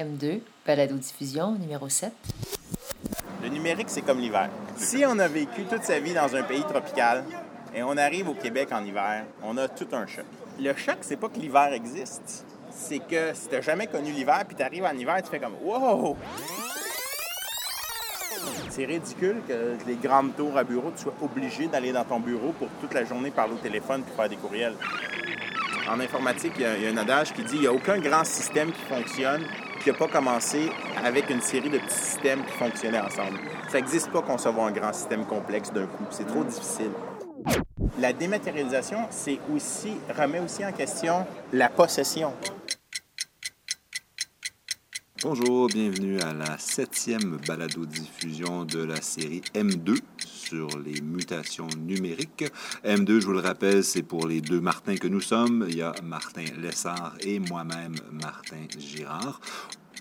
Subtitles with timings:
[0.00, 2.10] M2, balado-diffusion numéro 7.
[3.42, 4.48] Le numérique, c'est comme l'hiver.
[4.76, 7.22] Si on a vécu toute sa vie dans un pays tropical
[7.74, 10.24] et on arrive au Québec en hiver, on a tout un choc.
[10.58, 14.56] Le choc, c'est pas que l'hiver existe, c'est que si t'as jamais connu l'hiver, puis
[14.56, 16.16] t'arrives en hiver, tu fais comme «Wow!»
[18.70, 22.52] C'est ridicule que les grandes tours à bureau, tu sois obligé d'aller dans ton bureau
[22.52, 24.76] pour toute la journée parler au téléphone puis faire des courriels.
[25.90, 28.24] En informatique, il y, y a un adage qui dit il n'y a aucun grand
[28.24, 29.44] système qui fonctionne
[29.80, 30.70] qui n'a pas commencé
[31.02, 33.38] avec une série de petits systèmes qui fonctionnaient ensemble.
[33.70, 36.04] Ça n'existe pas concevoir un grand système complexe d'un coup.
[36.10, 36.90] C'est trop difficile.
[37.98, 42.32] La dématérialisation, c'est aussi, remet aussi en question la possession.
[45.22, 49.98] Bonjour, bienvenue à la septième balado-diffusion de la série M2
[50.50, 52.44] sur les mutations numériques.
[52.84, 55.64] M2, je vous le rappelle, c'est pour les deux Martins que nous sommes.
[55.68, 59.40] Il y a Martin Lessard et moi-même, Martin Girard.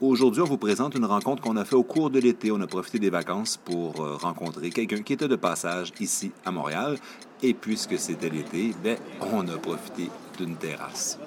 [0.02, 2.52] Aujourd'hui, on vous présente une rencontre qu'on a fait au cours de l'été.
[2.52, 6.50] On a profité des vacances pour euh, rencontrer quelqu'un qui était de passage ici à
[6.50, 6.98] Montréal.
[7.44, 8.98] Et puisque c'était l'été, ben,
[9.32, 11.20] on a profité d'une terrasse.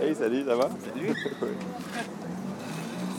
[0.00, 0.70] Hey, salut, ça va?
[0.94, 1.12] Salut.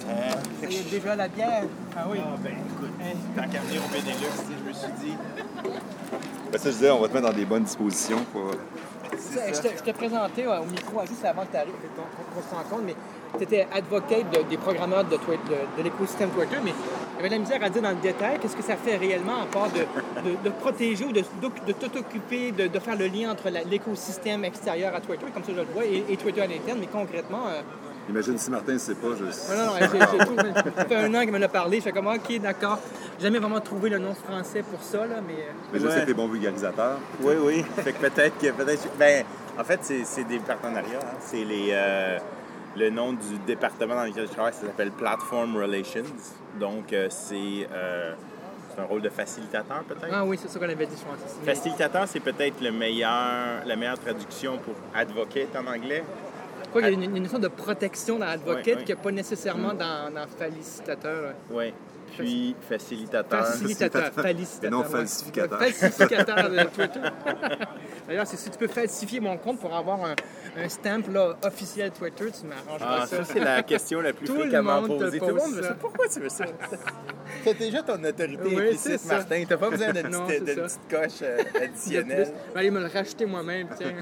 [0.07, 1.63] Euh, ça y est déjà la bière.
[1.97, 2.17] Ah oui.
[2.23, 2.91] Ah, ben écoute,
[3.35, 5.17] tant qu'à venir au Benelux, je me suis dit.
[6.51, 8.51] Ben, ça, je disais, on va te mettre dans des bonnes dispositions pour.
[9.17, 12.41] Ça, je, te, je te présentais ouais, au micro juste avant que tu arrives, qu'on
[12.41, 12.95] se rencontre, mais
[13.37, 17.19] tu étais advocate de- des programmeurs de, Twi- de- de l'écosystème Twitter, mais il y
[17.19, 19.45] avait de la misère à dire dans le détail qu'est-ce que ça fait réellement à
[19.45, 19.79] part de,
[20.29, 23.49] de- de protéger ou de, de, de tout occuper, de, de faire le lien entre
[23.69, 26.87] l'écosystème extérieur à Twitter, comme ça je le vois, et, et Twitter à l'interne, mais
[26.87, 27.47] concrètement.
[27.47, 27.61] euh,
[28.07, 29.23] Imagine si Martin ne sait pas, je.
[29.23, 29.87] non, non, non, j'ai-
[30.19, 31.77] j'ai tout- ça fait un an qu'il m'en a parlé.
[31.77, 32.79] Je fais comme, OK, d'accord.
[33.17, 35.33] J'ai jamais vraiment trouvé le nom français pour ça, là, mais.
[35.33, 35.91] euh, Mais je Ouais.
[35.91, 36.97] sais que t'es bon vulgarisateur.
[37.21, 37.65] Oui, oui.
[37.83, 38.51] fait que peut-être que.
[38.51, 39.25] Peut-être, ben,
[39.59, 40.99] en fait, c'est, c'est des partenariats.
[41.01, 41.17] hein.
[41.19, 41.69] C'est les.
[41.71, 42.19] euh,
[42.77, 46.03] le nom du département dans lequel je travaille, ça s'appelle Platform Relations.
[46.59, 48.13] Donc, euh, c'est, euh,
[48.75, 50.11] c'est un rôle de facilitateur, peut-être?
[50.13, 51.35] Ah oui, c'est ça qu'on avait dit, je pense.
[51.45, 56.03] Facilitateur, c'est peut-être le meilleur, la meilleure traduction pour advocate en anglais?
[56.75, 58.83] Quoi, il y a une, une notion de protection dans Advocate Ouais, ouais.
[58.83, 61.33] qu'il n'y a pas nécessairement dans, dans Félicitateur.
[61.49, 61.73] Oui.
[62.17, 63.45] Puis facilitateur.
[63.45, 64.71] Facilitateur, Et félicitateur.
[64.71, 65.59] non falsificateur.
[65.59, 66.99] Falsificateur de Twitter.
[68.07, 70.15] D'ailleurs, si tu peux falsifier mon compte pour avoir un,
[70.57, 73.33] un stamp là, officiel Twitter, tu m'arranges Ah, pas ça, ça.
[73.33, 75.19] c'est la question la plus Tout fréquemment posée.
[75.19, 75.73] Tout pose le monde me ça.
[75.79, 76.45] pourquoi tu veux ça?
[77.43, 79.05] T'as déjà ton autorité Oui, implicite.
[79.05, 79.43] Martin.
[79.47, 82.27] T'as pas besoin d'une petite, petite coche euh, additionnelle.
[82.49, 83.93] je vais aller me le racheter moi-même, tiens.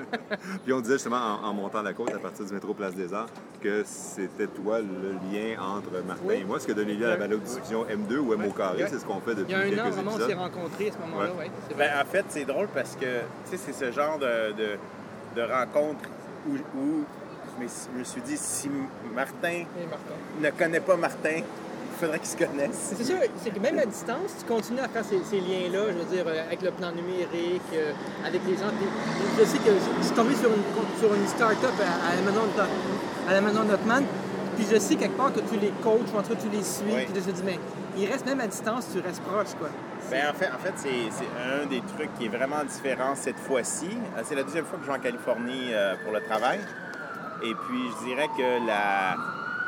[0.64, 3.14] Puis on disait justement en, en montant la côte à partir du métro Place des
[3.14, 3.30] Arts
[3.62, 6.36] que c'était toi le lien entre Martin Oui.
[6.42, 8.52] et moi, ce qui a donné lieu à la balade diffusion M2 ou M au
[8.52, 8.90] carré, Ouais.
[8.90, 10.92] c'est ce qu'on fait Il depuis y a un an, vraiment, on s'est rencontrés à
[10.92, 11.46] ce moment-là, Ouais.
[11.46, 11.76] ouais.
[11.78, 13.06] Ben, en fait, c'est drôle parce que
[13.50, 14.70] tu sais, c'est ce genre de, de,
[15.36, 16.10] de rencontre
[16.48, 17.04] où, où
[17.58, 18.70] je me suis- je me suis dit si
[19.14, 19.64] Martin
[20.42, 22.94] ne connaît pas Martin, il faudrait qu'il se connaisse.
[22.98, 25.98] C'est sûr, c'est que même à distance, tu continues à faire ces, ces liens-là, je
[26.00, 27.92] veux dire, euh, avec le plan numérique, euh,
[28.26, 28.72] avec les gens.
[28.78, 28.88] Puis,
[29.40, 32.22] je sais que je, je suis tombé sur une, sur une start-up à, à la
[32.22, 34.04] maison de, à la maison de Notman,
[34.56, 36.64] puis je sais quelque part que tu les coaches, ou en tout cas tu les
[36.64, 37.06] suis, Oui.
[37.12, 37.60] puis je me dis, mais
[37.98, 39.70] il reste même à distance, tu restes proche, quoi.
[40.12, 41.30] Ben, en fait, en fait c'est, c'est
[41.64, 43.90] un des trucs qui est vraiment différent cette fois-ci.
[44.18, 46.60] Euh, C'est la deuxième fois que je vais en Californie euh, pour le travail.
[47.44, 49.16] Et puis, je dirais que la...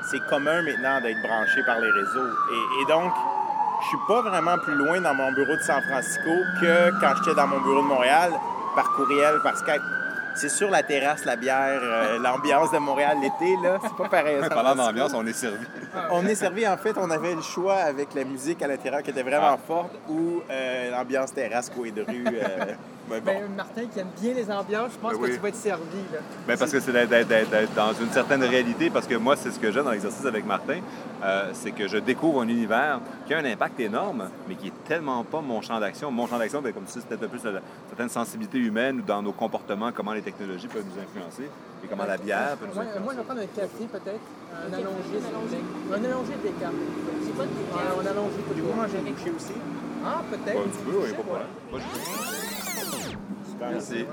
[0.10, 2.30] c'est commun maintenant d'être branché par les réseaux.
[2.52, 3.12] Et, et donc,
[3.82, 6.30] je suis pas vraiment plus loin dans mon bureau de San Francisco
[6.62, 8.32] que quand j'étais dans mon bureau de Montréal,
[8.76, 9.82] par courriel, par Skype.
[10.36, 13.78] C'est sur la terrasse, la bière, euh, l'ambiance de Montréal l'été, là.
[13.82, 14.38] C'est pas pareil.
[14.50, 15.66] Parlant d'ambiance, on est servi.
[16.12, 19.12] On est servi, en fait, on avait le choix avec la musique à l'intérieur qui
[19.12, 19.58] était vraiment Ah.
[19.66, 22.26] forte ou euh, l'ambiance terrasse, coin de rue.
[23.10, 23.32] Ben bon.
[23.34, 25.32] Ben, Martin qui aime bien les ambiances, je pense Ben que oui.
[25.34, 26.20] tu vas être servi, là.
[26.48, 29.72] Ben parce que c'est d'être- dans une certaine réalité, parce que moi, c'est ce que
[29.72, 30.80] j'aime dans l'exercice avec Martin,
[31.24, 34.84] euh, c'est que je découvre un univers qui a un impact énorme, mais qui est
[34.88, 36.10] tellement pas mon champ d'action.
[36.12, 39.04] Mon champ d'action, ben, comme si c'était un peu sur la- certaines sensibilités humaines ou
[39.04, 41.50] dans nos comportements, comment les technologies peuvent nous influencer
[41.84, 43.00] et comment la bière peut nous influencer.
[43.00, 44.20] moi, je vais prendre un café, peut-être.
[44.56, 45.20] Un allongé.
[45.92, 46.74] Un allongé des cartes.
[47.24, 47.50] C'est pas de
[48.02, 49.54] Un allongé, Tu veux manger un aussi?
[50.08, 50.54] Ah, peut-être.
[50.54, 52.45] Comme tu veux, oui, pas de problème.
[53.56, 53.70] Super.
[53.72, 54.06] Merci.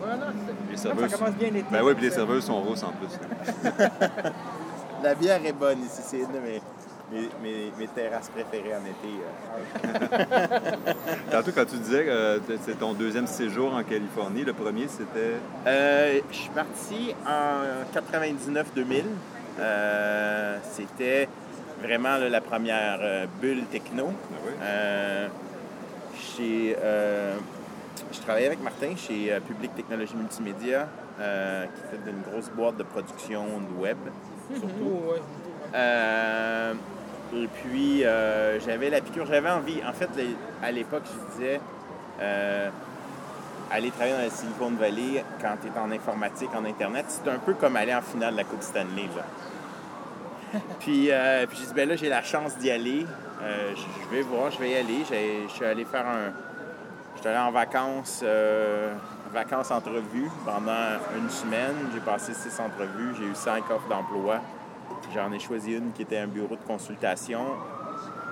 [0.00, 0.32] Voilà,
[0.70, 1.10] Les serveuses.
[1.10, 1.66] Ça commence bien l'été.
[1.70, 3.18] Ben oui, puis les serveuses sont rousses en plus.
[5.02, 6.00] La bière est bonne ici.
[6.04, 6.62] C'est une de mes,
[7.10, 9.14] mes, mes- mes terrasses préférées en été.
[9.84, 10.92] euh.
[11.30, 15.34] Tantôt, quand tu disais que c'est ton deuxième séjour en Californie, le premier, c'était...
[15.66, 19.02] Euh, je suis parti en 99-2000.
[19.60, 21.28] Euh, C'était
[21.82, 24.08] vraiment là, la première euh, bulle techno.
[24.10, 24.52] Ah oui?
[24.62, 25.28] Euh,
[26.40, 27.34] euh,
[28.12, 30.88] je travaillais avec Martin chez euh, Public Technologie Multimédia,
[31.20, 33.98] euh, qui était une grosse boîte de production de web,
[34.54, 34.68] surtout.
[35.08, 35.20] Ouais.
[35.74, 36.74] Euh,
[37.34, 39.80] et puis, euh, j'avais la piqûre, j'avais envie.
[39.88, 41.60] En fait, les- à l'époque, je disais,
[43.70, 47.38] aller travailler dans la Silicon Valley quand tu es en informatique, en Internet, c'est un
[47.38, 49.08] peu comme aller en finale de la Coupe Stanley.
[49.16, 50.60] Là.
[50.80, 53.06] puis, euh, puis j'ai dit, ben là, j'ai la chance d'y aller.
[53.40, 54.98] Je je vais voir, je vais y aller.
[55.08, 56.32] J'ai- Je suis allé faire un.
[57.24, 58.94] Allé en vacances, euh,
[59.32, 61.76] vacances entrevues pendant une semaine.
[61.94, 64.40] J'ai passé six entrevues, j'ai eu cinq offres d'emploi.
[65.14, 67.42] J'en ai choisi une qui était un bureau de consultation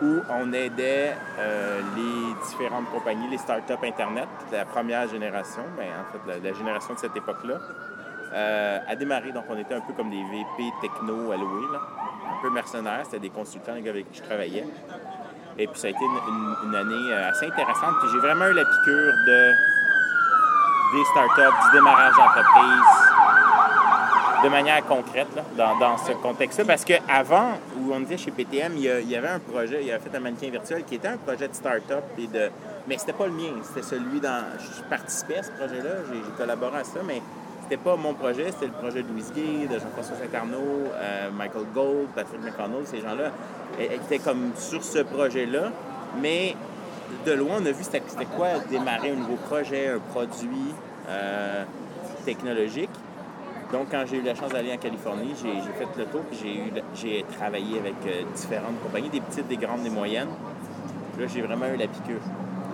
[0.02, 6.12] où on aidait euh, les différentes compagnies, les startups Internet, la première génération, ben, en
[6.12, 7.58] fait, la, génération de cette époque-là,
[8.32, 9.30] euh, à démarrer.
[9.30, 13.02] Donc, on était un peu comme des VP techno alloués, un peu mercenaires.
[13.04, 14.64] C'était des consultants avec qui je travaillais.
[15.60, 16.04] Et puis, ça a été
[16.64, 17.96] une, année euh, assez intéressante.
[18.00, 19.52] Puis, j'ai vraiment eu la piqûre de,
[20.94, 22.90] des startups, du démarrage d'entreprise,
[24.42, 26.64] de manière concrète là, dans, ce contexte-là.
[26.64, 30.00] Parce qu'avant, où on était chez PTM, il y, y avait un projet, il avait
[30.00, 32.04] fait un mannequin virtuel qui était un projet de start-up.
[32.16, 32.48] Et de...
[32.88, 34.42] Mais c'était pas le mien, c'était celui dans.
[34.58, 37.20] Je participais à ce projet-là, j'ai collaboré à ça, mais
[37.70, 41.66] c'était pas mon projet, c'était le projet de Louis Gay, de Jean-François Saint-Arnaud, euh, Michael
[41.72, 43.30] Gold, Patrick McConnell, ces gens-là
[43.78, 45.70] étaient comme sur ce projet-là.
[46.20, 46.56] Mais
[47.24, 48.02] de loin, on a vu c'était
[48.36, 50.74] quoi démarrer un nouveau projet, un produit
[51.08, 51.62] euh,
[52.24, 52.90] technologique.
[53.72, 57.24] Donc, quand j'ai eu la chance d'aller en Californie, j'ai fait le tour, puis j'ai
[57.38, 60.30] travaillé avec euh, différentes compagnies, des petites, des grandes, des moyennes.
[61.20, 62.20] Là, j'ai vraiment eu la piqûre.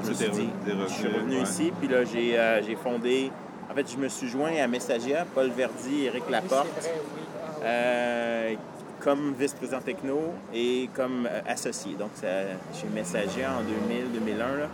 [0.04, 1.42] Je me suis dit, je suis revenu, ouais.
[1.42, 3.30] ici, puis là, j'ai j'ai fondé...
[3.70, 7.22] En fait, je me suis joint à Messagia, Paul Verdi, Éric Laporte, C'est vrai, oui.
[7.62, 8.54] Ah, euh,
[9.00, 11.94] comme vice-président techno et comme euh, associé.
[11.94, 12.26] Donc, ça-
[12.74, 14.68] chez Messagia en 2000-2001, là,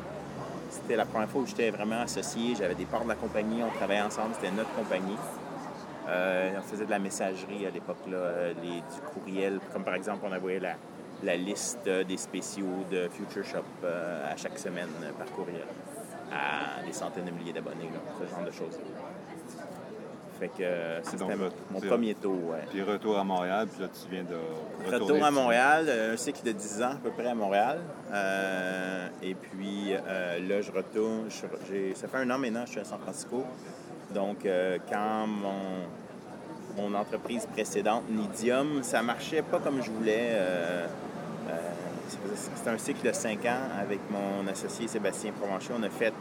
[0.70, 2.54] c'était la première fois où j'étais vraiment associé.
[2.56, 5.16] J'avais des parts de la compagnie, on travaillait ensemble, c'était notre compagnie.
[6.08, 8.82] Euh, on faisait de la messagerie à l'époque, euh, du
[9.14, 9.58] courriel.
[9.72, 10.74] Comme par exemple, on envoyait la,
[11.22, 14.88] la liste euh, des spéciaux de Future Shop euh, à chaque semaine
[15.18, 15.64] par courriel
[16.32, 18.78] à des centaines de milliers d'abonnés, ce genre de choses.
[20.42, 21.24] Fait que euh, c'était
[21.70, 22.34] mon, premier tour.
[22.50, 22.64] ouais.
[22.70, 24.92] Puis retour à Montréal, puis là, tu viens de.
[24.92, 27.78] Retour à Montréal, euh, un cycle de 10 ans à peu près à Montréal.
[28.12, 31.28] Euh, et puis euh, là, je retourne.
[31.28, 33.44] je ça fait un an maintenant que je suis à San Francisco.
[34.12, 40.36] Donc, euh, quand mon, mon entreprise précédente, Nidium, ça marchait pas comme je voulais.
[42.34, 45.72] C'était un cycle de 5 ans avec mon associé Sébastien Provencher.
[45.78, 46.12] On a fait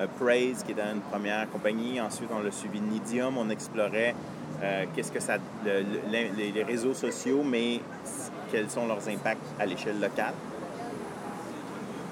[0.00, 2.00] euh, Praise, qui était une première compagnie.
[2.00, 3.36] Ensuite, on l'a suivi Nidium.
[3.38, 4.14] On explorait
[4.62, 5.18] euh, qu'est-ce que
[6.10, 7.80] les, réseaux sociaux, mais
[8.50, 10.34] quels sont leurs impacts à l'échelle locale.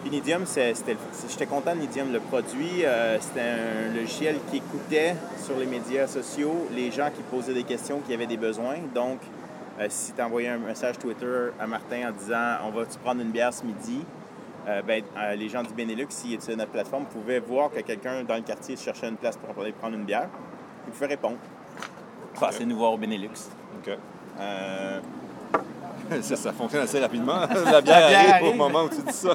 [0.03, 2.13] Puis Nidium, j'étais content de Nidium.
[2.13, 5.15] Le produit, euh, c'était un logiciel qui écoutait
[5.45, 8.79] sur les médias sociaux les gens qui posaient des questions, qui avaient des besoins.
[8.95, 9.21] Donc,
[9.89, 13.53] si tu envoyais un message Twitter à Martin en disant On va-tu prendre une bière
[13.53, 14.05] ce midi
[14.69, 18.23] euh, ben, euh, les gens du Benelux, s'ils utilisaient notre plateforme, pouvaient voir que quelqu'un
[18.23, 20.29] dans le quartier cherchait une place pour aller prendre une bière.
[20.87, 21.37] Ils pouvaient répondre.
[22.39, 23.29] Passez nous voir au Benelux.
[23.79, 23.99] OK.
[24.41, 25.01] Euh,
[26.23, 27.41] ça, ça fonctionne assez rapidement.
[27.41, 28.49] La bière, La bière arrive, arrive.
[28.49, 29.35] au moment où tu dis ça.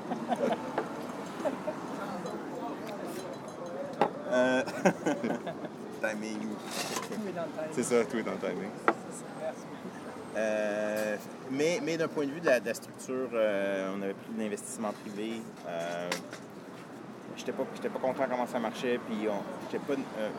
[4.31, 4.63] euh,
[6.01, 6.39] timing.
[6.39, 7.71] tout est dans le timing.
[7.71, 8.69] C'est ça, tout est dans le timing.
[10.37, 11.15] Euh,
[11.51, 15.41] mais d'un point de vue de la, de structure, euh, on avait plus d'investissement privé.
[15.67, 16.09] Euh,
[17.35, 18.99] j'étais pas, j'étais pas content comment ça marchait.
[19.07, 20.29] Puis on pas, euh,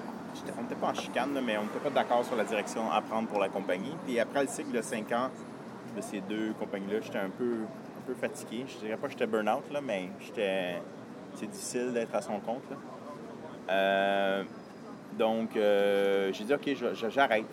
[0.63, 3.41] n'était pas en chicane, mais on n'était pas d'accord sur la direction à prendre pour
[3.41, 3.95] la compagnie.
[4.07, 5.31] Puis après le cycle de 5 ans
[5.97, 8.65] de ces deux compagnies-là, j'étais un peu, un peu fatigué.
[8.69, 10.81] Je dirais pas que j'étais burn-out, là, mais j'étais,
[11.35, 12.63] c'est difficile d'être à son compte.
[15.19, 16.71] donc, j'ai dit, OK,
[17.09, 17.47] j'arrête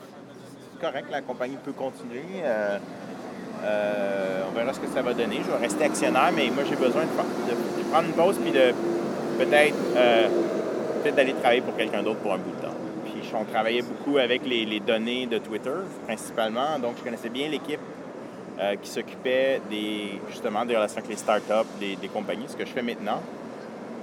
[0.86, 2.42] correct, la compagnie peut continuer.
[2.44, 2.78] Euh,
[3.64, 5.38] euh, on verra ce que ça va donner.
[5.44, 8.74] Je vais rester actionnaire, mais moi, j'ai besoin de, prendre une pause puis de
[9.40, 10.28] peut-être euh,
[11.02, 12.76] peut-être d'aller travailler pour quelqu'un d'autre pour un bout de temps.
[13.06, 16.78] Puis on travaillait beaucoup avec les, données de Twitter, principalement.
[16.80, 17.80] Donc, je connaissais bien l'équipe
[18.82, 19.60] qui s'occupait
[20.30, 23.20] justement des relations avec les startups, des compagnies, ce que je fais maintenant.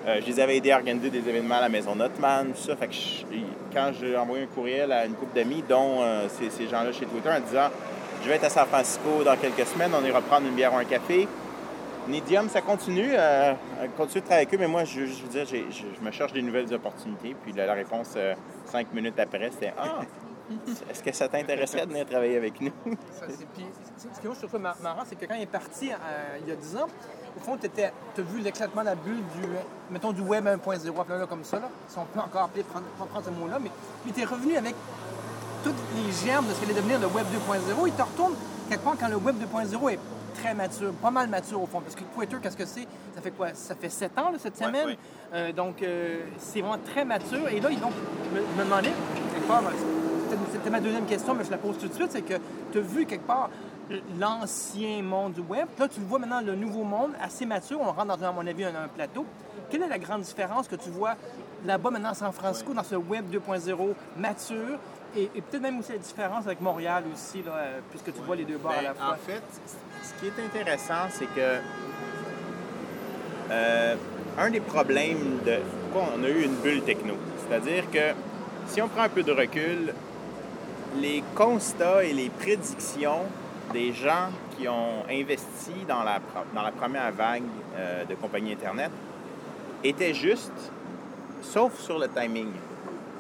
[0.07, 2.75] Euh, je les avais aidés à organiser des événements à la maison Notman, tout ça.
[2.75, 2.95] Fait que
[3.73, 7.29] quand j'ai envoyé un courriel à une couple d'amis, dont euh, ces, gens-là chez Twitter,
[7.29, 7.69] en disant
[8.23, 10.79] Je vais être à San Francisco dans quelques semaines, on ira prendre une bière ou
[10.79, 11.29] un café.
[12.09, 13.11] Nidium, ça continue.
[13.13, 13.55] Euh,
[13.97, 16.43] continue de travailler avec eux, mais moi, je, je veux dire, je, me cherche des
[16.43, 17.37] nouvelles opportunités.
[17.45, 18.19] Puis la, la réponse,
[18.67, 20.01] cinq minutes après, c'était Ah,
[20.91, 22.73] est-ce que ça t'intéresserait de venir travailler avec nous?
[23.13, 23.65] Ça, c'est- puis,
[23.99, 26.49] ce qui moi, je trouve mar- marrant, c'est que quand il est parti euh, il
[26.49, 26.87] y a 10 ans,
[27.37, 29.49] au fond, tu as vu l'éclatement de la bulle du,
[29.91, 33.31] mettons, du web 1.0, appelons-le comme ça, là, si on peut encore appeler, prendre, ce
[33.31, 33.71] mot-là, mais
[34.05, 34.75] puis tu es revenu avec
[35.65, 38.35] toutes les germes de ce qu'allait devenir le web 2.0, il te retourne
[38.69, 39.99] quelque part, quand le Web 2.0 est
[40.35, 42.87] très mature, pas mal mature au fond, parce que Twitter, qu'est-ce que c'est?
[43.15, 43.49] Ça fait quoi?
[43.55, 44.87] Ça fait sept ans, là, cette Ouais, semaine?
[44.89, 44.99] ouais.
[45.35, 47.49] Euh, donc, euh, c'est vraiment très mature.
[47.51, 47.93] Et là, ils- donc,
[48.35, 48.93] je me, me demandais,
[50.53, 52.35] c'était- ma deuxième question, mais je la pose tout de suite, c'est que
[52.73, 53.51] tu as vu quelque part
[54.19, 55.67] l'ancien monde du web.
[55.79, 57.79] Là, tu vois maintenant le nouveau monde assez mature.
[57.81, 59.27] On rentre dans, à mon avis, un, un plateau.
[59.71, 61.15] Quelle est la grande différence que tu vois
[61.67, 64.79] là-bas maintenant à San Francisco, dans ce web 2.0 mature?
[65.15, 67.53] Et, et peut-être même aussi la différence avec Montréal aussi, là,
[67.91, 69.15] puisque tu vois les deux bords à Ben, la fois.
[69.15, 69.43] En fait,
[70.03, 71.59] ce qui est intéressant, c'est que
[73.51, 73.95] euh,
[74.39, 75.59] un des problèmes de
[75.93, 77.15] pourquoi on a eu une bulle techno,
[77.47, 78.15] c'est-à-dire que
[78.69, 79.93] si on prend un peu de recul,
[81.01, 83.23] les constats et les prédictions
[83.73, 86.21] des gens qui ont investi dans la,
[86.73, 87.43] première vague
[87.77, 88.91] euh, de compagnies Internet
[89.83, 90.73] étaient justes,
[91.41, 92.49] sauf sur le timing.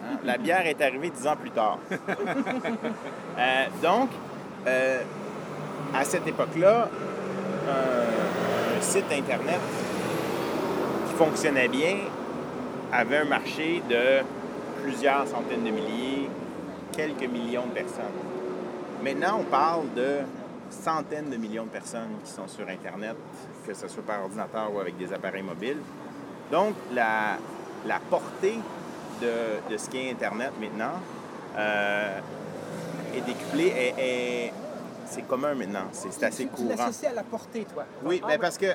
[0.04, 0.18] Hein?
[0.24, 1.78] La bière est arrivée dix ans plus tard.
[3.38, 4.10] Euh, donc,
[4.66, 5.02] euh,
[5.94, 6.90] à cette époque-là,
[7.66, 9.58] un site Internet
[11.08, 11.96] qui fonctionnait bien
[12.92, 14.22] avait un marché de
[14.82, 16.28] plusieurs centaines de milliers,
[16.92, 18.04] quelques millions de personnes.
[19.02, 20.18] Maintenant, on parle de
[20.70, 23.16] centaines de millions de personnes qui sont sur Internet,
[23.66, 25.78] que ce soit par ordinateur ou avec des appareils mobiles.
[26.50, 27.36] Donc, la,
[27.86, 28.58] la portée
[29.20, 30.94] de, de ce qu'est Internet maintenant
[31.58, 32.18] euh,
[33.14, 33.72] est décuplée.
[33.98, 34.52] est-
[35.06, 35.88] c'est commun maintenant.
[35.92, 36.68] C'est assez tu, tu courant.
[36.70, 37.84] l'associes à la portée, toi.
[38.02, 38.66] Oui, Ah, ben parce que...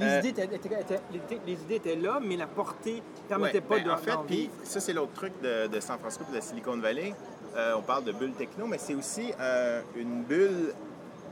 [0.00, 0.68] Les, euh, idées étaient, étaient-
[1.12, 3.96] étaient- les idées- étaient là, mais la portée ne permettait Ouais, pas ben, de En
[3.98, 7.12] fait, puis ça, c'est l'autre truc de, de San Francisco et de la Silicon Valley.
[7.54, 10.72] Euh, on parle de bulle techno, mais c'est aussi euh, une bulle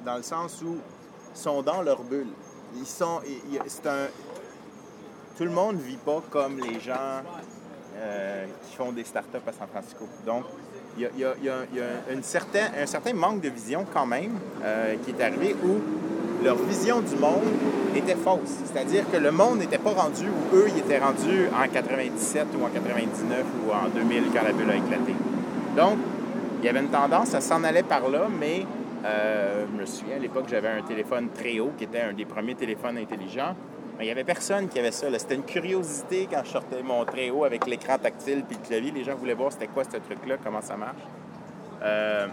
[0.05, 0.77] dans le sens où
[1.35, 2.29] ils sont dans leur bulle.
[2.77, 3.21] Ils sont.
[3.67, 4.07] C'est un.
[5.39, 7.23] Tout le monde ne vit pas comme les gens
[7.97, 10.07] euh, qui font des startups à San Francisco.
[10.27, 10.45] Donc,
[10.99, 11.65] il y a,
[12.21, 14.39] certain, un certain manque de vision quand même
[15.05, 17.45] qui est arrivé où leur vision du monde
[17.97, 18.59] était fausse.
[18.67, 22.65] C'est-à-dire que le monde n'était pas rendu où eux, ils étaient rendus en 97 ou
[22.65, 25.15] en 99 ou en 2000 quand la bulle a éclaté.
[25.77, 25.99] Donc,
[26.61, 28.67] il y avait une tendance, ça s'en allait par là, mais
[29.05, 32.25] euh, je me souviens, à l'époque, j'avais un téléphone très haut qui était un des
[32.25, 33.55] premiers téléphones intelligents.
[33.97, 35.07] Mais il n'y avait personne qui avait ça.
[35.19, 38.91] C'était une curiosité quand je sortais mon très haut avec l'écran tactile puis le clavier.
[38.91, 41.03] Les gens voulaient voir c'était quoi ce truc-là, comment ça marche.
[41.83, 42.27] Euh,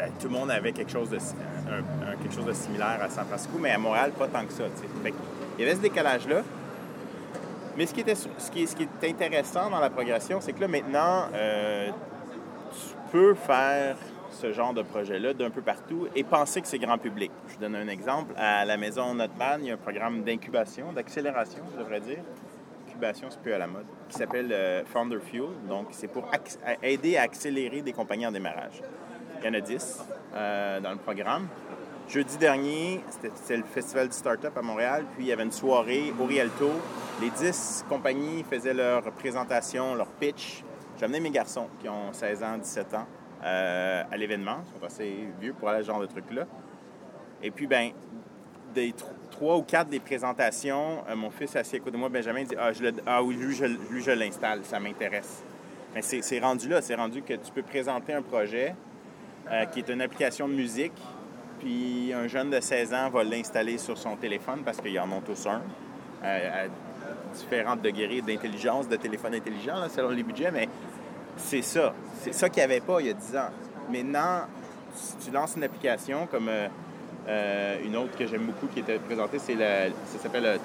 [0.00, 1.18] euh, tout le monde avait quelque chose, de,
[2.22, 4.64] quelque chose de similaire à San Francisco, mais à Montréal, pas tant que ça.
[5.02, 5.14] Fait
[5.56, 6.42] il y avait ce décalage-là.
[7.76, 11.26] Mais ce qui, était, ce qui est intéressant dans la progression, c'est que là, maintenant,
[11.34, 11.90] euh,
[13.14, 13.96] tu peux faire
[14.32, 17.30] ce genre de projet-là d'un peu partout et penser que c'est grand public.
[17.46, 18.34] Je vous donne un exemple.
[18.36, 22.24] À la maison Notman, il y a un programme d'incubation, d'accélération, je devrais dire.
[22.88, 25.50] Incubation, c'est plus à la mode, qui s'appelle euh, Founder Fuel.
[25.68, 26.28] Donc, c'est pour
[26.82, 28.82] aider à accélérer des compagnies en démarrage.
[29.40, 30.04] Il y en a 10
[30.34, 31.46] euh, dans le programme.
[32.08, 35.52] Jeudi dernier, c'était c'était le Festival du Startup à Montréal, puis il y avait une
[35.52, 36.70] soirée au Rialto.
[37.20, 40.64] Les 10 compagnies faisaient leur présentation, leur pitch.
[40.98, 43.06] J'ai amené mes garçons qui ont 16 ans, 17 ans
[43.44, 44.58] euh, à l'événement.
[44.76, 46.44] Ils sont assez vieux pour aller à ce genre de truc-là.
[47.42, 47.90] Et puis, ben,
[48.74, 52.08] des tro- trois ou quatre des présentations, euh, mon fils assis à côté de moi,
[52.08, 55.42] Benjamin, dit Ah, je le- ah oui, lui, je, l'installe, ça m'intéresse.
[56.00, 58.74] C'est rendu là, c'est rendu que tu peux présenter un projet
[59.50, 60.92] euh, qui est une application de musique,
[61.60, 65.20] puis un jeune de 16 ans va l'installer sur son téléphone parce qu'ils en ont
[65.20, 65.60] tous un,
[67.34, 70.68] différents degrés d'intelligence, de téléphone intelligent, là, selon les budgets, mais
[71.36, 71.92] c'est ça.
[72.20, 73.50] C'est ça qu'il n'y avait pas il y a 10 ans.
[73.90, 74.42] Maintenant,
[74.94, 76.68] si tu lances une application comme euh,
[77.28, 80.56] euh, une autre que j'aime beaucoup qui était présentée, c'est la, ça s'appelle euh,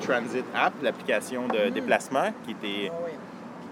[0.00, 2.92] Transit App, l'application de déplacement qui, était,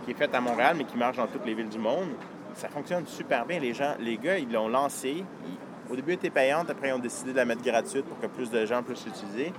[0.04, 2.08] qui est faite à Montréal mais qui marche dans toutes les villes du monde.
[2.54, 3.60] Ça fonctionne super bien.
[3.60, 5.10] Les gens, les gars, ils l'ont lancé.
[5.46, 6.68] Ils- au début, elle était payante.
[6.68, 9.52] Après, ils ont décidé de la mettre gratuite pour que plus de gens puissent l'utiliser.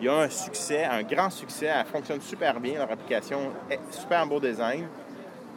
[0.00, 1.66] Il y a un succès, un grand succès.
[1.66, 2.74] Elle fonctionne super bien.
[2.78, 4.86] Leur application est super beau design.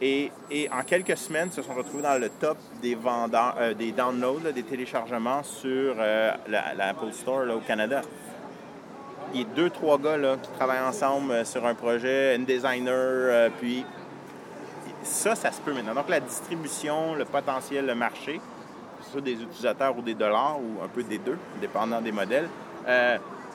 [0.00, 0.30] Et,
[0.72, 4.52] en quelques semaines, ils se sont retrouvés dans le top des vendeurs, euh, des downloads,
[4.52, 8.02] des téléchargements sur euh, la, la Apple Store au Canada.
[9.34, 12.44] Il y a deux, trois gars là, qui travaillent ensemble euh, sur un projet, un
[12.44, 13.84] designer, puis
[15.02, 15.94] ça, ça se peut maintenant.
[15.94, 18.40] Donc la distribution, le potentiel, le marché,
[18.98, 22.12] que ce soit des utilisateurs ou des dollars ou un peu des deux, dépendant des
[22.12, 22.48] modèles,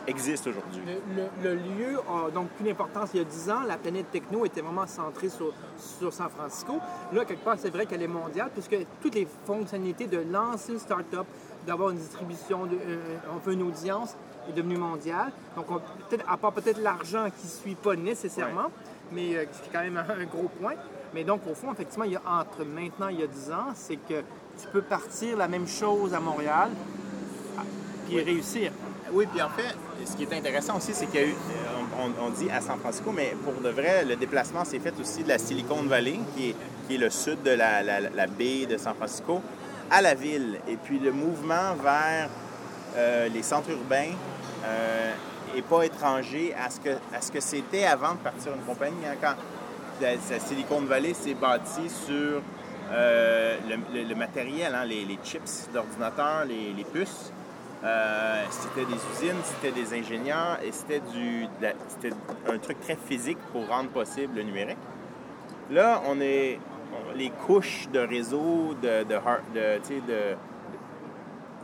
[0.07, 0.81] existe aujourd'hui.
[0.85, 3.09] Le, le- le lieu a donc plus d'importance.
[3.13, 6.73] Il y a 10 ans, la planète techno était vraiment centrée sur, sur San Francisco.
[7.11, 10.79] Là, quelque part, c'est vrai qu'elle est mondiale, puisque toutes les fonctionnalités de lancer une
[10.79, 11.25] start-up,
[11.65, 14.15] d'avoir une distribution, de, euh, on veut une audience,
[14.49, 15.31] est devenue mondiale.
[15.55, 15.79] Donc, on-
[16.09, 18.69] peut-être, à part peut-être l'argent qui ne suit pas nécessairement,
[19.11, 20.73] mais euh, ce qui est quand même un, un gros point.
[21.13, 23.67] Mais donc, au fond, effectivement, il y a entre maintenant, il y a 10 ans,
[23.75, 24.15] c'est que
[24.59, 26.69] tu peux partir la même chose à Montréal
[28.07, 28.71] puis réussir.
[29.13, 31.35] Oui, puis en fait, ce qui est intéressant aussi, c'est qu'il y a eu,
[32.19, 35.29] on, dit à San Francisco, mais pour de vrai, le déplacement s'est fait aussi de
[35.29, 36.55] la Silicon Valley, qui
[36.89, 39.41] est, le sud de la, baie de San Francisco,
[39.91, 40.59] à la ville.
[40.67, 42.29] Et puis le mouvement vers
[42.95, 44.13] euh, les centres urbains
[45.53, 49.05] n'est euh, pas étranger à ce que, c'était avant de partir une compagnie.
[49.05, 49.15] Hein.
[49.21, 49.35] Quand
[50.01, 52.41] la, Silicon Valley s'est bâtie sur
[52.91, 53.57] euh,
[53.93, 57.31] le, matériel, hein, les, chips d'ordinateur, les, puces,
[57.83, 61.45] euh, c'était des usines, c'était des ingénieurs et c'était du,
[61.87, 62.15] c'était
[62.47, 64.77] un truc très physique pour rendre possible le numérique.
[65.69, 66.59] Là, on est
[67.15, 69.15] les couches de réseau, de, de,
[69.53, 70.35] de, de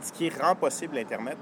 [0.02, 1.36] ce qui rend possible l'Internet,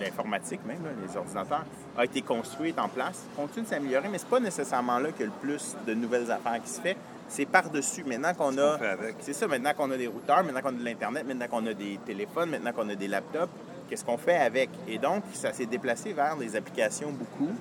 [0.00, 1.64] l'informatique même, les ordinateurs,
[1.96, 5.28] a été construit en place, continue de s'améliorer, mais c'est pas nécessairement là qu'il y
[5.28, 6.96] a le plus de nouvelles affaires qui se fait.
[7.28, 8.04] C'est par-dessus.
[8.04, 8.78] Maintenant qu'on a.
[9.20, 11.72] C'est ça, maintenant qu'on a des routeurs, maintenant qu'on a de l'Internet, maintenant qu'on a
[11.72, 13.52] des téléphones, maintenant qu'on a des laptops,
[13.94, 14.70] qu'est-ce qu'on fait avec?
[14.88, 17.52] Et donc, ça s'est déplacé vers les applications beaucoup,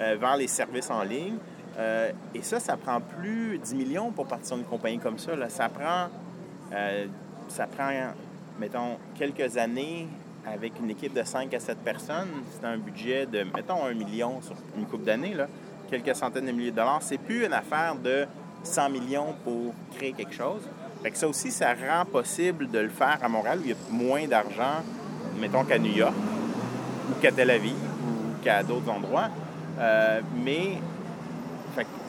[0.00, 1.36] euh, vers les services en ligne.
[1.78, 5.30] Euh, et ça, ça prend plus 10 millions pour partir d'une compagnie comme ça.
[5.48, 6.08] Ça prend,
[6.72, 7.06] euh,
[7.46, 7.88] ça prend,
[8.58, 10.08] mettons, quelques années
[10.44, 12.30] avec une équipe de 5 à 7 personnes.
[12.50, 15.36] C'est un budget de, mettons, 1 million sur une couple d'années,
[15.88, 16.98] quelques centaines de milliers de dollars.
[17.00, 18.26] C'est plus une affaire de
[18.64, 20.62] 100 millions pour créer quelque chose.
[21.04, 23.72] Fait que ça aussi, ça rend possible de le faire à Montréal où il y
[23.72, 24.82] a moins d'argent
[25.38, 26.14] mettons qu'à New York,
[27.10, 29.28] ou qu'à Tel Aviv, ou qu'à d'autres endroits.
[29.78, 30.78] Euh, mais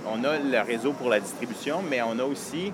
[0.10, 2.72] on a le réseau pour la distribution, mais on a aussi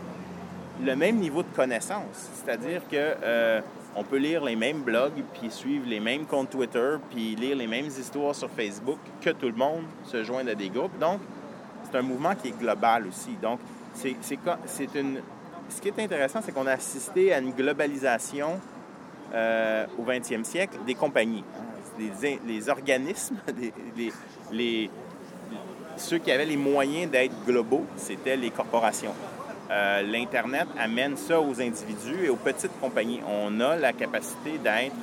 [0.83, 2.29] le même niveau de connaissance.
[2.33, 3.61] C'est-à-dire que euh,
[3.95, 7.67] on peut lire les mêmes blogs, puis suivre les mêmes comptes Twitter, puis lire les
[7.67, 10.97] mêmes histoires sur Facebook, que tout le monde se joigne à des groupes.
[10.99, 11.19] Donc,
[11.83, 13.37] c'est un mouvement qui est global aussi.
[13.41, 13.59] Donc,
[13.93, 15.19] c'est une...
[15.69, 18.59] Ce qui est intéressant, c'est qu'on a assisté à une globalisation
[19.33, 21.43] euh, au 20e siècle des compagnies.
[22.47, 23.37] Les, organismes,
[25.97, 29.13] ceux qui avaient les moyens d'être globaux, c'était les corporations.
[29.69, 33.21] Euh, L'Internet amène ça aux individus et aux petites compagnies.
[33.27, 34.95] On a la capacité d'être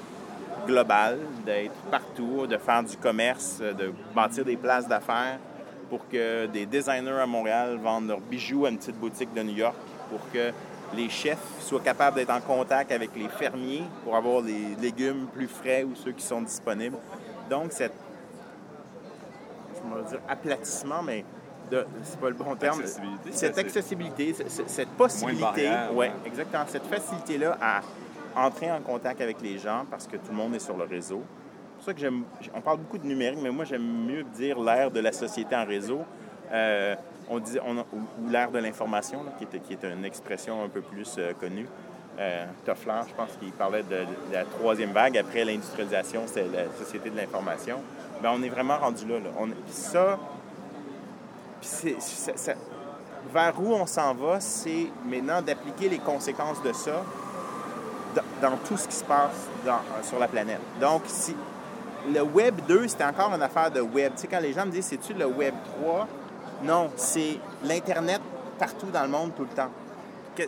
[0.66, 5.38] global, d'être partout, de faire du commerce, de bâtir des places d'affaires
[5.88, 9.56] pour que des designers à Montréal vendent leurs bijoux à une petite boutique de New
[9.56, 9.74] York,
[10.08, 10.52] pour que
[10.94, 15.48] les chefs soient capables d'être en contact avec les fermiers pour avoir des légumes plus
[15.48, 16.96] frais ou ceux qui sont disponibles.
[17.48, 17.94] Donc, cette,
[19.74, 21.24] je vais dire aplatissement, mais
[22.02, 22.82] c'est pas le bon terme.
[23.30, 24.34] cette accessibilité,
[24.66, 27.80] cette possibilité, oui, exactement, cette facilité-là à
[28.36, 31.22] entrer en contact avec les gens parce que tout le monde est sur le réseau.
[31.22, 32.24] C'est pour ça que j'aime,
[32.54, 35.64] on parle beaucoup de numérique, mais moi j'aime mieux dire l'ère de la société en
[35.64, 36.00] réseau.
[36.52, 36.94] Euh,
[37.30, 41.66] on dit, ou, l'ère de l'information, qui, est une expression un peu plus euh, connue.
[42.18, 47.08] Euh, Toffler, je pense qu'il parlait de, la troisième vague après l'industrialisation, c'est la société
[47.08, 47.78] de l'information.
[48.20, 49.16] Bien, on est vraiment rendu là.
[49.38, 50.18] On, ça,
[53.32, 57.02] vers où on s'en va, c'est maintenant d'appliquer les conséquences de ça
[58.42, 59.48] dans, tout ce qui se passe
[60.02, 60.60] sur la planète.
[60.80, 61.36] Donc, si
[62.12, 64.14] le Web 2, c'était encore une affaire de Web.
[64.16, 66.08] Tu sais, quand les gens me disent, c'est-tu le Web 3?
[66.62, 68.20] Non, c'est l'Internet
[68.58, 69.70] partout dans le monde tout le temps.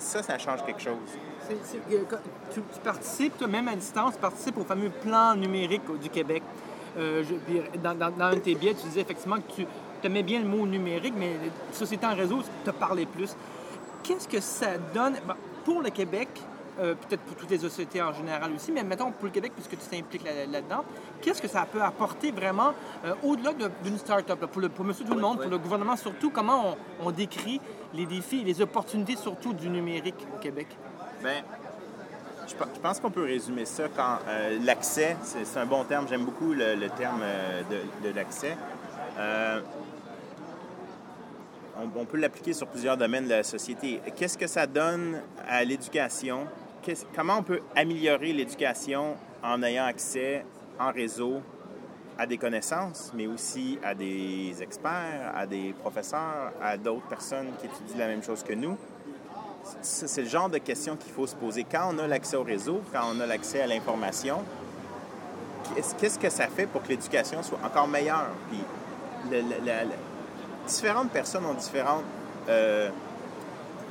[0.01, 0.97] Ça, ça change quelque chose.
[2.53, 6.43] tu, participes, toi-même à distance, tu participes au fameux plan numérique du Québec.
[6.97, 7.23] Euh,
[7.83, 9.67] dans, un de tes biais, tu disais effectivement que tu
[10.05, 11.37] aimais bien le mot numérique, mais
[11.73, 13.35] société en réseau te parlait plus.
[14.03, 16.29] Qu'est-ce que ça donne ben, pour le Québec?
[16.81, 19.73] Euh, peut-être pour toutes les sociétés en général aussi, mais mettons pour le Québec, puisque
[19.73, 20.85] tu t'impliques là-dedans,
[21.21, 22.73] qu'est-ce que ça peut apporter vraiment
[23.05, 23.53] euh, au-delà
[23.85, 27.11] d'une start-up, pour, le, pour monsieur tout le monde, pour le gouvernement surtout, comment on,
[27.11, 27.61] décrit
[27.93, 30.67] les défis et les opportunités surtout du numérique au Québec?
[31.23, 31.43] Bien,
[32.49, 36.55] je, pense qu'on peut résumer ça quand euh, l'accès, c'est un bon terme, j'aime beaucoup
[36.55, 37.21] le, terme
[37.71, 38.57] de, de l'accès.
[41.79, 44.01] On, on, peut l'appliquer sur plusieurs domaines de la société.
[44.17, 46.47] Qu'est-ce que ça donne à l'éducation?
[47.15, 50.45] Comment on peut améliorer l'éducation en ayant accès
[50.79, 51.41] en réseau
[52.19, 57.67] à des connaissances, mais aussi à des experts, à des professeurs, à d'autres personnes qui
[57.67, 58.77] étudient la même chose que nous?
[59.81, 61.65] C'est le genre de questions qu'il faut se poser.
[61.65, 64.43] Quand on a l'accès au réseau, quand on a l'accès à l'information,
[65.99, 68.31] qu'est-ce que ça fait pour que l'éducation soit encore meilleure?
[68.51, 69.41] Puis,
[70.67, 72.05] différentes personnes ont différentes
[72.49, 72.91] euh,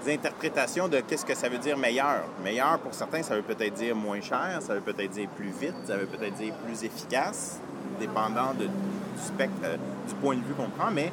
[0.09, 2.23] interprétations de qu'est-ce que ça veut dire meilleur.
[2.43, 5.75] Meilleur, pour certains, ça veut peut-être dire moins cher, ça veut peut-être dire plus vite,
[5.85, 7.59] ça veut peut-être dire plus efficace,
[7.99, 8.67] dépendant du
[9.17, 11.11] spectre, euh, du point de vue qu'on prend, mais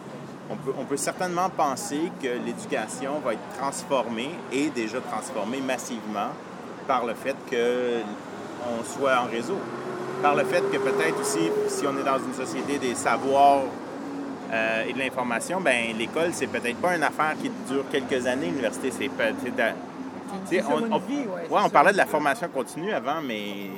[0.51, 6.31] on peut, on peut certainement penser que l'éducation va être transformée et déjà transformée massivement
[6.87, 9.59] par le fait qu'on soit en réseau.
[10.22, 13.62] Par le fait que peut-être aussi, si on est dans une société des savoirs
[14.53, 18.47] euh, et de l'information, ben l'école, c'est peut-être pas une affaire qui dure quelques années.
[18.47, 19.25] L'université, c'est peut
[20.69, 23.71] on, on, vie, ouais, ouais, on parlait de la formation continue avant, mais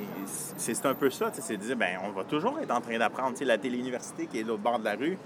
[0.57, 1.31] c'est un peu ça.
[1.33, 3.35] C'est de dire, ben, on va toujours être en train d'apprendre.
[3.41, 5.17] La téléuniversité qui est de l'autre bord de la rue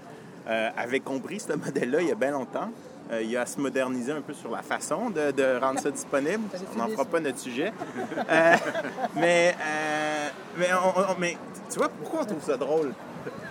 [0.48, 2.70] euh, avait compris ce modèle-là il y a bien longtemps.
[3.12, 5.78] Euh, il y a à se moderniser un peu sur la façon de, de rendre
[5.78, 6.42] ça disponible.
[6.74, 7.72] On n'en fera pas notre sujet.
[8.30, 8.56] Euh,
[9.14, 9.54] mais,
[10.56, 11.36] mais, on, on, mais
[11.70, 12.92] tu vois, pourquoi on trouve ça drôle?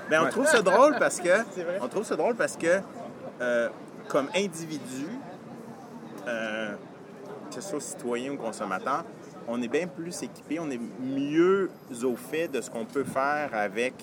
[0.09, 1.29] Ben, on trouve ça drôle parce que,
[1.81, 2.79] on trouve ça drôle parce que,
[3.41, 3.69] euh,
[4.07, 5.07] comme individu,
[6.27, 6.73] euh,
[7.49, 9.03] que ce soit citoyen ou consommateur,
[9.47, 11.69] on est bien plus équipé, on est mieux
[12.03, 13.93] au fait de ce qu'on peut faire avec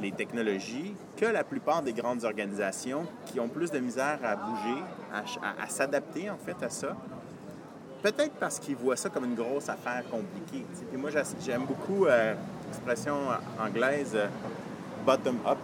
[0.00, 4.82] les technologies que la plupart des grandes organisations qui ont plus de misère à bouger,
[5.12, 6.96] à, à- à s'adapter en fait à ça.
[8.02, 10.66] Peut-être parce qu'ils voient ça comme une grosse affaire compliquée.
[10.90, 12.34] Puis moi, j'aime beaucoup euh,
[12.68, 13.16] l'expression
[13.58, 14.26] anglaise euh,
[15.04, 15.58] bottom-up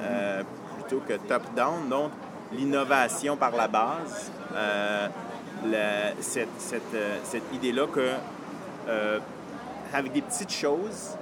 [0.00, 0.42] euh,
[0.74, 1.88] plutôt que top-down.
[1.88, 2.10] Donc,
[2.52, 5.08] l'innovation par la base, euh,
[5.66, 8.10] euh, cette idée-là que
[9.94, 11.16] avec des petites choses,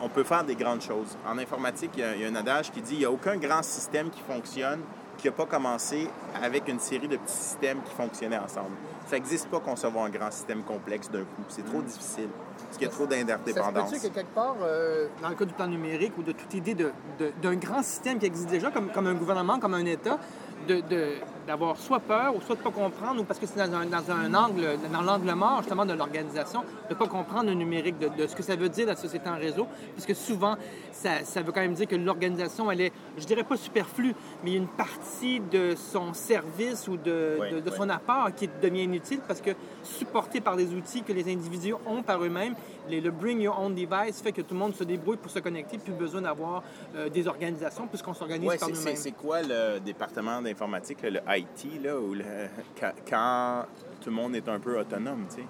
[0.00, 1.16] on peut faire des grandes choses.
[1.26, 3.10] En informatique, il y a, il y a un adage qui dit il n'y a
[3.10, 4.80] aucun grand système qui fonctionne
[5.18, 6.08] qui n'a pas commencé
[6.42, 8.70] avec une série de petits systèmes qui fonctionnaient ensemble.
[9.06, 11.42] Ça n'existe pas concevoir un grand système complexe d'un coup.
[11.48, 12.28] C'est trop difficile.
[12.58, 13.92] Parce qu'il y a trop Ça se d'interdépendance.
[13.92, 16.90] que quelque part, euh, dans le cas du plan numérique ou de toute idée de-
[17.18, 20.18] de- d'un grand système qui existe déjà, comme, comme un gouvernement, comme un État,
[20.66, 21.14] de- de-
[21.46, 23.86] d'avoir soit peur ou soit de ne pas comprendre, ou parce que c'est dans un,
[23.86, 27.98] dans un angle, dans l'angle mort justement de l'organisation, de ne pas comprendre le numérique,
[27.98, 30.56] de, de ce que ça veut dire la société en réseau, puisque souvent,
[30.92, 34.54] ça, ça veut quand même dire que l'organisation, elle est, je dirais pas superflue, mais
[34.54, 37.76] une partie de son service ou de, Oui, de- de oui.
[37.76, 39.50] son apport qui devient inutile parce que
[39.82, 42.54] supporté par des outils que les individus ont par eux-mêmes,
[42.88, 45.38] les- le Bring Your Own Device fait que tout le monde se débrouille pour se
[45.38, 46.62] connecter, plus besoin d'avoir
[46.94, 48.96] euh, des organisations puisqu'on s'organise Ouais, par nous-mêmes.
[48.96, 52.24] c'est quoi le département d'informatique, le IT, là, où le-
[53.08, 53.64] quand,
[54.00, 55.42] tout le monde est un peu autonome, tu sais?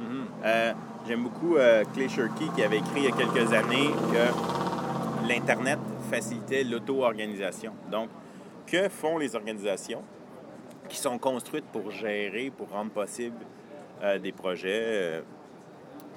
[0.45, 0.73] Euh,
[1.07, 5.79] J'aime beaucoup euh, Clay Shirky qui avait écrit il y a quelques années que l'Internet
[6.11, 7.73] facilitait l'auto-organisation.
[7.91, 8.09] Donc,
[8.67, 10.03] que font les organisations
[10.89, 13.37] qui sont construites pour gérer, pour rendre possible
[14.03, 15.21] euh, des projets euh,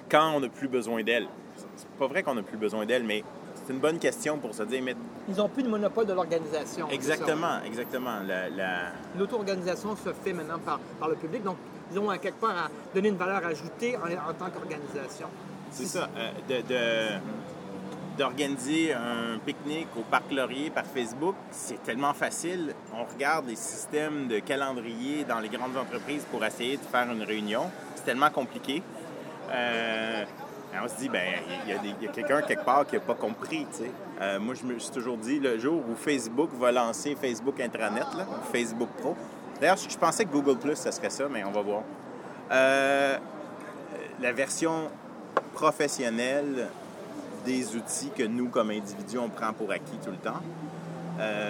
[0.10, 1.28] quand on n'a plus besoin d'elles?
[1.76, 3.24] C'est pas vrai qu'on n'a plus besoin d'elles, mais
[3.56, 4.95] c'est une bonne question pour se dire, mais
[5.28, 6.88] Ils n'ont plus de monopole de l'organisation.
[6.89, 8.19] Exactement, exactement.
[8.26, 11.58] La, la- L'auto-organisation se fait maintenant par, par le public, donc
[11.91, 15.28] ils ont à quelque part à donner une valeur ajoutée en, en tant qu'organisation.
[15.72, 16.10] C'est ça.
[16.17, 17.19] euh, de- de-
[18.17, 22.74] d'organiser un pique-nique au Parc Laurier par Facebook, c'est tellement facile.
[22.93, 27.24] On regarde les systèmes de calendrier dans les grandes entreprises pour essayer de faire une
[27.24, 27.69] réunion.
[27.95, 28.84] C'est tellement compliqué.
[29.51, 30.23] Euh,
[30.83, 31.23] on se dit, ben
[31.65, 33.65] il y a, quelqu'un quelque part qui n'a pas compris.
[34.21, 38.05] Euh, moi, je me suis toujours dit, le jour où Facebook va lancer Facebook Intranet,
[38.51, 39.15] Facebook Pro,
[39.59, 41.81] d'ailleurs, je pensais que Google Plus, ça serait ça, mais on va voir.
[42.51, 43.17] Euh,
[44.21, 44.89] la version
[45.53, 46.67] professionnelle
[47.45, 50.41] des outils que nous, comme individus, on prend pour acquis tout le temps.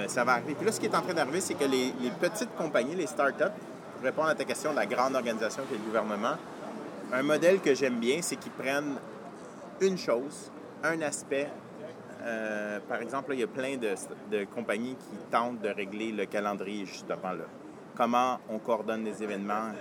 [0.08, 0.56] Ça va arriver.
[0.56, 3.06] Puis là, ce qui est en train d'arriver, c'est que les, les petites compagnies, les
[3.06, 3.44] startups,
[3.94, 6.38] pour répondre à ta question de la grande organisation qui est le gouvernement,
[7.12, 8.96] un modèle que j'aime bien, c'est qu'ils prennent
[9.82, 10.52] une chose,
[10.84, 11.50] un aspect.
[12.22, 13.96] Euh, par exemple, il y a plein de,
[14.30, 17.46] de compagnies qui tentent de régler le calendrier, justement, là.
[17.96, 19.72] Comment on coordonne les événements,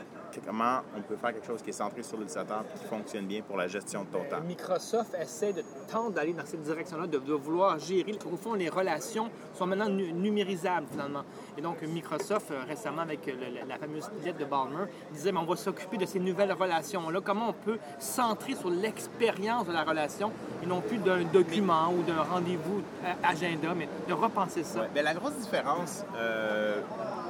[0.45, 3.43] comment on peut faire quelque chose qui est centré sur l'utilisateur et qui fonctionne bien
[3.43, 4.41] pour la gestion de ton temps.
[4.47, 8.17] Microsoft essaie de tendre d'aller dans cette direction-là, de, de vouloir gérer.
[8.31, 11.23] Au fond, les relations sont maintenant nu- numérisables, finalement.
[11.57, 15.38] Et donc, Microsoft, euh, récemment, avec euh, le- la fameuse lettre de Balmer, disait mais
[15.41, 17.21] on va s'occuper de ces nouvelles relations-là.
[17.25, 20.31] Comment on peut centrer sur l'expérience de la relation
[20.62, 24.81] et non plus d'un document ou d'un rendez-vous euh, agenda, mais de repenser ça?
[24.81, 26.81] Ouais, ben, la grosse différence euh,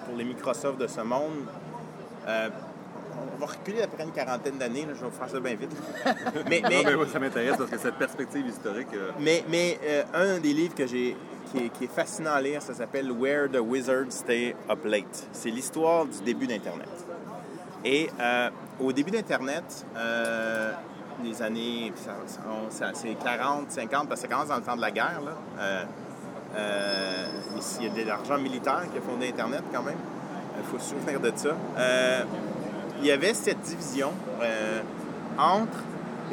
[0.06, 1.46] pour les Microsoft de ce monde,
[2.26, 2.48] euh,
[3.34, 5.70] on va reculer après une quarantaine d'années, je vais vous faire ça bien vite.
[6.48, 8.88] mais, mais, Non, mais oui, ça m'intéresse parce que cette perspective historique.
[8.94, 11.16] euh, mais, mais, euh, un des livres que j'ai
[11.50, 15.28] qui est, qui est fascinant à lire, ça s'appelle Where the Wizards Stay Up Late.
[15.32, 16.88] C'est l'histoire du début d'Internet.
[17.84, 18.50] Et euh,
[18.80, 20.72] au début d'Internet, euh,
[21.24, 21.92] les années,
[22.70, 25.20] c'est 40, 50, parce que ça commence dans le temps de la guerre.
[25.24, 25.32] Là.
[25.58, 25.84] Euh,
[26.56, 27.26] euh,
[27.80, 29.98] il y a de l'argent militaire qui a fondé Internet quand même.
[30.58, 31.50] Il faut se souvenir de ça.
[33.00, 34.10] Il y avait cette division
[34.42, 34.80] euh,
[35.38, 35.78] entre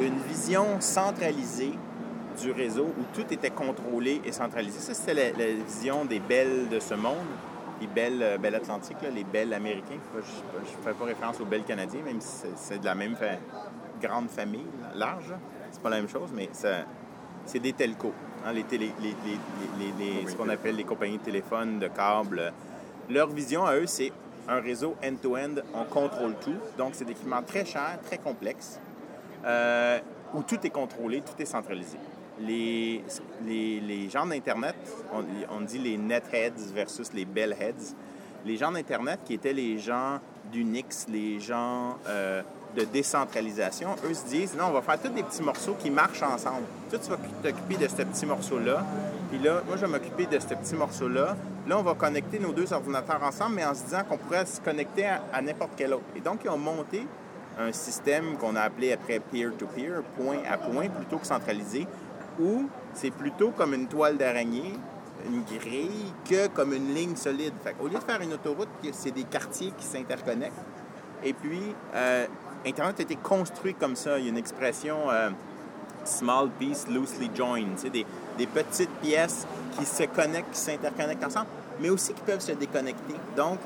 [0.00, 1.72] une vision centralisée
[2.40, 4.78] du réseau où tout était contrôlé et centralisé.
[4.80, 7.24] Ça, c'était la, la vision des belles de ce monde,
[7.80, 9.98] les belles, euh, belles atlantiques, là, les belles américains.
[10.14, 13.38] Je ne fais pas référence aux belles canadiens, même si c'est- de la même fa-
[14.02, 15.32] grande famille large.
[15.70, 16.48] C'est pas la même chose, mais
[17.46, 18.12] c'est des telcos.
[18.44, 19.38] hein, les télé- les- les-
[19.98, 22.52] les- les- ce qu'on appelle les compagnies de téléphone, de câbles.
[23.10, 24.12] Leur vision à eux, c'est
[24.48, 26.56] un réseau end-to-end, on contrôle tout.
[26.78, 28.80] Donc, c'est des équipements très chers, très complexes,
[29.44, 29.98] euh,
[30.34, 31.98] où tout est contrôlé, tout est centralisé.
[32.40, 33.02] Les,
[34.10, 34.76] gens d'Internet,
[35.12, 37.94] on, on dit les netheads versus les bellheads.
[38.44, 40.20] Les gens d'Internet, qui étaient les gens
[40.52, 42.42] d'Unix, les gens euh,
[42.76, 46.22] de décentralisation, eux se disent non, on va faire tous des petits morceaux qui marchent
[46.22, 46.66] ensemble.
[46.90, 48.84] Toi, tu vas t'occuper de ce petit morceau-là.
[49.30, 51.36] Puis là, moi, je vais m'occuper de ce petit morceau-là.
[51.66, 54.60] Là, on va connecter nos deux ordinateurs ensemble, mais en se disant qu'on pourrait se
[54.60, 56.04] connecter à, n'importe quel autre.
[56.14, 57.06] Et donc, ils ont monté
[57.58, 61.88] un système qu'on a appelé après peer-to-peer, point à point, plutôt que centralisé,
[62.38, 64.74] où c'est plutôt comme une toile d'araignée,
[65.26, 67.54] une grille, que comme une ligne solide.
[67.64, 70.54] Fait au lieu de faire une autoroute, c'est des quartiers qui s'interconnectent.
[71.24, 72.26] Et puis, euh,
[72.64, 74.18] Internet a été construit comme ça.
[74.18, 75.30] Il y a une expression euh,
[76.06, 78.06] small piece loosely joined, c'est des,
[78.38, 79.46] des petites pièces
[79.78, 81.48] qui se connectent, qui s'interconnectent ensemble,
[81.80, 83.14] mais aussi qui peuvent se déconnecter.
[83.36, 83.58] Donc,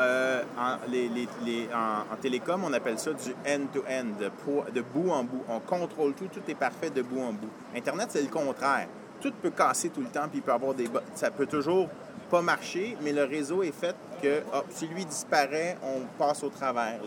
[0.00, 5.42] euh, en, télécom, on appelle ça du end-to-end, de, bout en bout.
[5.48, 7.50] On contrôle tout, tout est parfait de bout en bout.
[7.76, 8.88] Internet, c'est le contraire.
[9.20, 10.88] Tout peut casser tout le temps, puis peut avoir des...
[11.14, 11.88] Ça peut toujours
[12.30, 16.48] pas marcher, mais le réseau est fait que hop, si lui disparaît, on passe au
[16.48, 16.98] travers.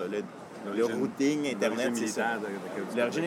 [0.75, 2.27] Le routing Internet, l'origine c'est ça.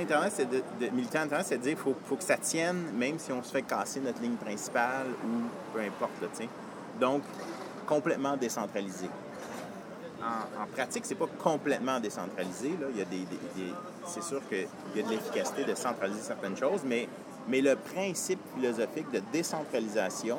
[0.02, 2.84] Internet, c'est de, de- militaire Internet, c'est de dire qu'il faut, faut que ça tienne,
[2.94, 5.42] même si on se fait casser notre ligne principale ou
[5.74, 6.28] peu importe, là.
[7.00, 7.22] Donc,
[7.86, 9.08] complètement décentralisé.
[10.22, 12.70] En, en pratique, c'est pas complètement décentralisé.
[12.80, 12.86] Là.
[12.92, 13.24] Il y a des, des-
[13.64, 13.74] des-
[14.06, 17.08] c'est sûr qu'il y a de l'efficacité de centraliser certaines choses, mais,
[17.48, 20.38] mais le principe philosophique de décentralisation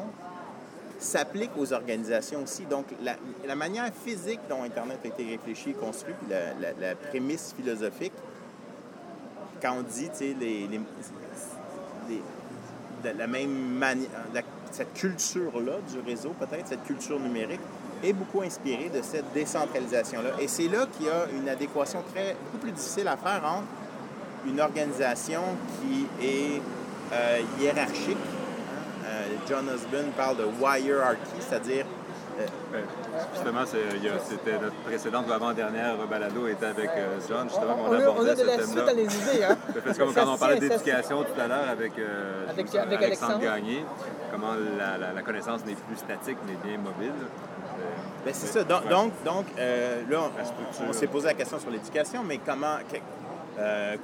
[1.01, 2.65] s'applique aux organisations aussi.
[2.65, 8.13] Donc, la, manière physique dont Internet a été réfléchi et construit, la, la- prémisse philosophique,
[9.61, 10.69] quand on dit, tu sais, les,
[13.17, 14.09] la même manière,
[14.71, 17.59] cette culture-là du réseau, peut-être, cette culture numérique,
[18.03, 20.31] est beaucoup inspirée de cette décentralisation-là.
[20.39, 23.67] Et c'est là qu'il y a une adéquation très, beaucoup plus difficile à faire entre
[24.47, 25.41] une organisation
[25.81, 26.61] qui est
[27.13, 28.17] euh, hiérarchique.
[29.21, 30.45] Euh, John Osborne parle de
[30.79, 31.86] hierarchy, c'est-à-dire
[32.71, 32.81] Ben,
[33.34, 37.97] Justement, c'était notre précédente ou avant-dernière balado était avec euh, John, justement, On, on, a,
[37.97, 39.57] on abordait a de ce la suite dans les idées, hein?
[39.86, 43.39] C'est comme Ça quand on parlait d'éducation tout à l'heure avec, euh, Alexandre Alexandre.
[43.41, 43.86] Gagné,
[44.31, 47.12] comment la, la- la connaissance n'est plus statique mais bien mobile.
[47.12, 47.84] Euh,
[48.25, 48.63] Ben, c'est ça.
[48.63, 48.89] Donc, ouais.
[48.89, 50.19] donc, donc, euh, là,
[50.89, 52.77] on- s'est posé la question sur l'éducation, mais comment.
[52.91, 52.97] que-
[53.60, 53.95] euh,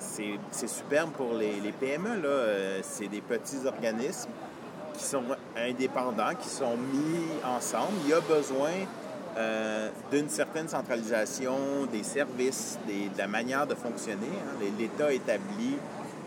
[0.00, 2.22] c'est superbe pour les, PME.
[2.24, 4.30] Euh, c'est des petits organismes
[4.94, 5.22] qui sont
[5.56, 7.92] indépendants, qui sont mis ensemble.
[8.04, 8.70] Il y a besoin
[9.36, 14.26] euh, d'une certaine centralisation des services, de la manière de fonctionner.
[14.26, 14.64] hein.
[14.78, 15.76] L'État établit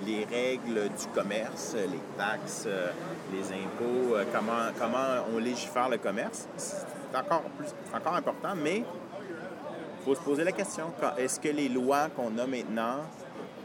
[0.06, 2.92] les règles du commerce, les taxes, euh,
[3.34, 6.48] les impôts, euh, comment, comment on légifère le commerce.
[6.58, 10.86] C'est encore, plus, encore important, mais il faut se poser la question.
[11.18, 13.02] Est-ce que les lois qu'on a maintenant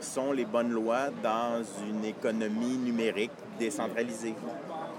[0.01, 4.35] sont les bonnes lois dans une économie numérique décentralisée?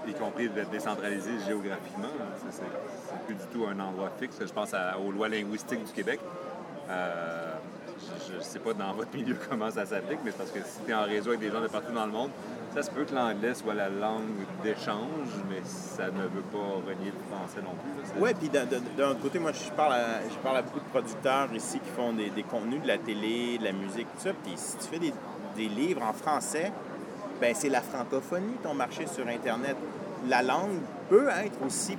[0.08, 2.08] y compris d'être décentralisé géographiquement.
[2.50, 2.62] C'est-
[3.08, 4.36] C'est plus du tout un endroit fixe.
[4.40, 6.18] Je pense aux lois linguistiques du Québec.
[6.88, 7.52] Euh,
[8.28, 10.90] je ne sais pas dans votre milieu comment ça s'applique, mais parce que si tu
[10.90, 12.30] es en réseau avec des gens de partout dans le monde,
[12.74, 17.12] ça se peut que l'anglais soit la langue d'échange, mais ça ne veut pas renier
[17.12, 18.20] le français non plus.
[18.20, 21.80] Oui, puis d'un- côté, moi, je parle, à, je parle à beaucoup de producteurs ici
[21.80, 24.30] qui font des, des contenus, de la télé, de la musique, tout ça.
[24.44, 25.12] Puis si tu fais des,
[25.56, 26.70] des livres en français,
[27.40, 29.76] ben c'est la francophonie, ton marché sur Internet.
[30.28, 30.78] La langue
[31.08, 31.96] peut être aussi...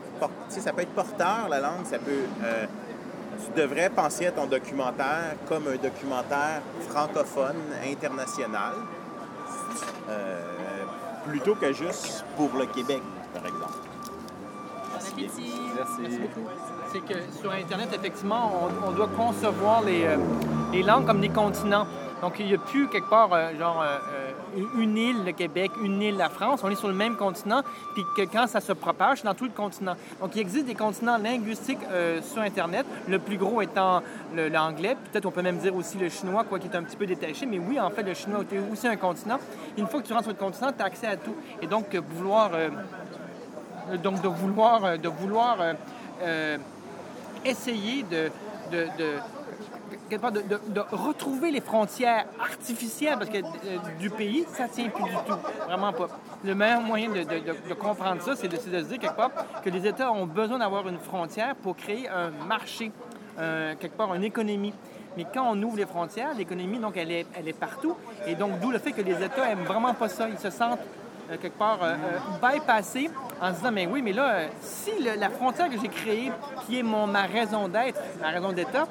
[0.50, 1.86] sais, ça peut être porteur, la langue.
[1.86, 2.12] Ça peut...
[2.44, 2.66] euh,
[3.44, 8.74] tu devrais penser à ton documentaire comme un documentaire francophone, international,
[10.10, 10.42] euh,
[11.26, 13.02] plutôt que juste pour le Québec,
[13.34, 13.74] par exemple.
[14.96, 15.54] appétit.
[15.76, 16.20] Merci.
[16.92, 20.18] C'est que sur Internet, effectivement, on, on doit concevoir les, euh,
[20.72, 21.88] les langues comme des continents.
[22.22, 23.98] Donc, il n'y a plus quelque part, euh, genre, euh,
[24.78, 26.62] une île, le Québec, une île, la France.
[26.64, 27.62] On est sur le même continent,
[27.94, 29.96] puis que quand ça se propage, dans tout le continent.
[30.20, 34.02] Donc, il existe des continents linguistiques euh, sur Internet, le plus gros étant
[34.36, 34.96] l'anglais.
[35.12, 37.46] Peut-être on peut même dire aussi le chinois, quoi, qui est un petit peu détaché.
[37.46, 39.40] Mais oui, en fait, le chinois est aussi un continent.
[39.78, 41.36] Une fois que tu rentres sur le continent, tu as accès à tout.
[41.62, 42.52] Et donc, euh, vouloir...
[42.54, 42.70] euh,
[44.04, 45.58] donc de vouloir, de vouloir
[47.44, 48.32] essayer de-
[50.12, 55.04] quelque part, de- retrouver les frontières artificielles parce que euh, du pays, ça tient plus
[55.04, 55.38] du tout.
[55.66, 56.10] Vraiment pas.
[56.44, 59.32] Le meilleur moyen de, comprendre ça, c'est de, se dire quelque part
[59.64, 62.92] que les États ont besoin d'avoir une frontière pour créer un marché,
[63.40, 64.74] euh, quelque part une économie.
[65.16, 67.96] Mais quand on ouvre les frontières, l'économie, donc, elle est, elle est partout.
[68.28, 70.28] Et donc, d'où le fait que les États aiment vraiment pas ça.
[70.30, 70.80] Ils se sentent
[71.38, 73.10] quelque part euh, euh, bypassés
[73.42, 76.32] en se disant, mais oui, mais là, euh, si la frontière que j'ai créée,
[76.66, 78.88] qui est mon, ma raison d'être, ma raison d'État,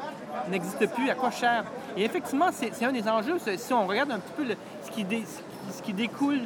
[0.48, 1.64] n'existe plus, à quoi cher?
[1.96, 3.38] Et effectivement, c'est un des enjeux.
[3.57, 4.44] Si on regarde un petit peu
[4.83, 5.07] ce, qui
[5.70, 6.40] ce qui découle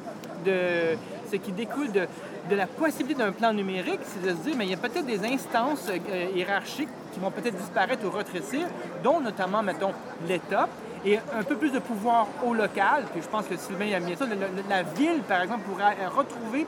[0.44, 0.96] de
[1.30, 2.06] ce qui découle de,
[2.48, 5.06] de la possibilité d'un plan numérique, c'est de se dire, mais il y a peut-être
[5.06, 8.66] des instances euh, hiérarchiques qui vont peut-être disparaître ou rétrécir,
[9.02, 9.92] dont notamment, mettons,
[10.28, 10.68] l'État,
[11.04, 13.04] et un peu plus de pouvoir au local.
[13.12, 14.26] Puis je pense que Sylvain a mis ça.
[14.68, 16.66] La ville, par exemple, pourrait euh, retrouver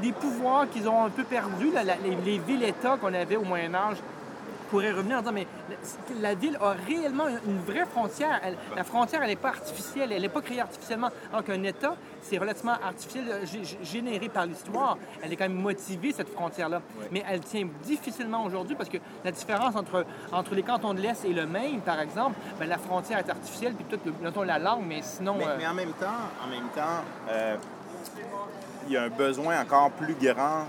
[0.00, 1.70] des pouvoirs qu'ils ont un peu perdus,
[2.04, 3.98] les villes-États qu'on avait au Moyen Âge
[4.74, 5.46] pourrait revenir en disant, mais
[6.20, 8.40] la, ville a réellement une, vraie frontière.
[8.42, 11.10] Elle- la frontière, elle n'est pas artificielle, elle n'est pas créée artificiellement.
[11.30, 14.98] Alors qu'un État, c'est relativement artificiel, euh, gé- gé- généré par l'histoire.
[15.22, 16.82] Elle est quand même motivée, cette frontière-là.
[17.12, 21.24] Mais elle tient difficilement aujourd'hui parce que la différence entre, entre les cantons de l'Est
[21.24, 24.58] et le Maine, par exemple, ben, la frontière est artificielle, puis peut-être, le- mettons, la
[24.58, 25.36] langue, mais sinon...
[25.38, 27.56] Mais, euh, mais en même temps, en même temps, euh,
[28.88, 30.66] il y a un besoin encore plus grand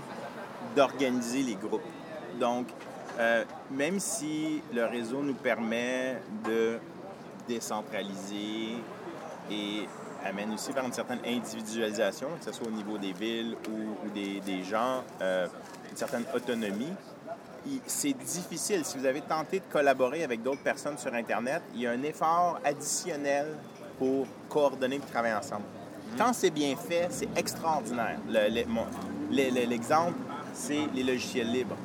[0.76, 1.82] d'organiser les groupes.
[2.38, 2.66] Donc,
[3.18, 6.78] euh, même si le réseau nous permet de
[7.48, 8.76] décentraliser
[9.50, 9.88] et
[10.24, 14.10] amène aussi vers une certaine individualisation, que ce soit au niveau des villes ou, ou
[14.10, 15.46] des, des gens, euh,
[15.90, 16.92] une certaine autonomie,
[17.86, 18.84] c'est difficile.
[18.84, 22.02] Si vous avez tenté de collaborer avec d'autres personnes sur Internet, il y a un
[22.02, 23.46] effort additionnel
[23.98, 25.64] pour coordonner et travailler ensemble.
[26.16, 28.18] Quand c'est bien fait, c'est extraordinaire.
[28.28, 28.48] Le-
[29.30, 30.14] le- L'exemple,
[30.54, 31.76] c'est les logiciels libres.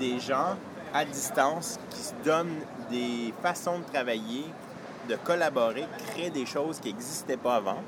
[0.00, 0.56] Des gens
[0.94, 4.44] à distance qui se donnent des façons de travailler,
[5.08, 7.78] de collaborer, créer des choses qui n'existaient pas avant.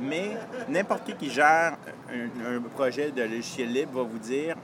[0.00, 0.36] Mais
[0.68, 1.76] n'importe qui qui gère
[2.12, 4.56] un, un projet de logiciel libre va vous dire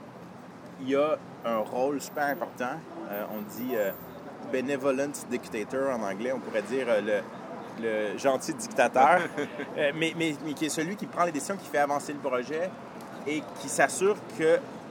[0.81, 2.75] il y a un rôle super important.
[3.09, 3.91] Euh, on dit euh,
[4.51, 7.81] benevolent dictator en anglais, on pourrait dire euh, le,
[8.13, 9.19] le gentil dictateur,
[9.77, 12.19] Euh, mais, mais- mais qui est celui qui prend les décisions, qui fait avancer le
[12.19, 12.69] projet
[13.25, 14.15] et qui s'assure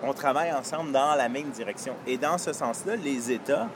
[0.03, 1.95] qu'on travaille ensemble dans la même direction.
[2.07, 3.69] Et dans ce sens-là, les États,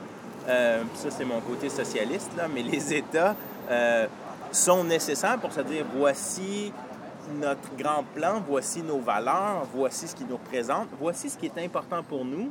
[0.47, 3.35] euh, ça c'est mon côté socialiste, mais les États
[3.69, 4.07] euh,
[4.51, 6.71] sont nécessaires pour se dire voici
[7.39, 11.57] notre grand plan, voici nos valeurs, voici ce qui nous représente, voici ce qui est
[11.63, 12.49] important pour nous.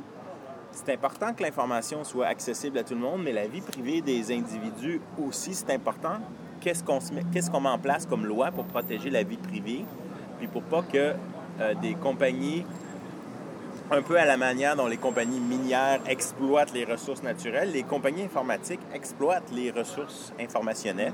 [0.71, 4.31] C'est important que l'information soit accessible à tout le monde, mais la vie privée des
[4.35, 6.17] individus aussi, c'est important.
[6.59, 9.85] Qu'est-ce qu'on met, qu'est-ce qu'on met en place comme loi pour protéger la vie privée,
[10.37, 11.13] puis pour pas que
[11.59, 12.63] euh, des compagnies,
[13.89, 18.23] un peu à la manière dont les compagnies minières exploitent les ressources naturelles, les compagnies
[18.23, 21.13] informatiques exploitent les ressources informationnelles.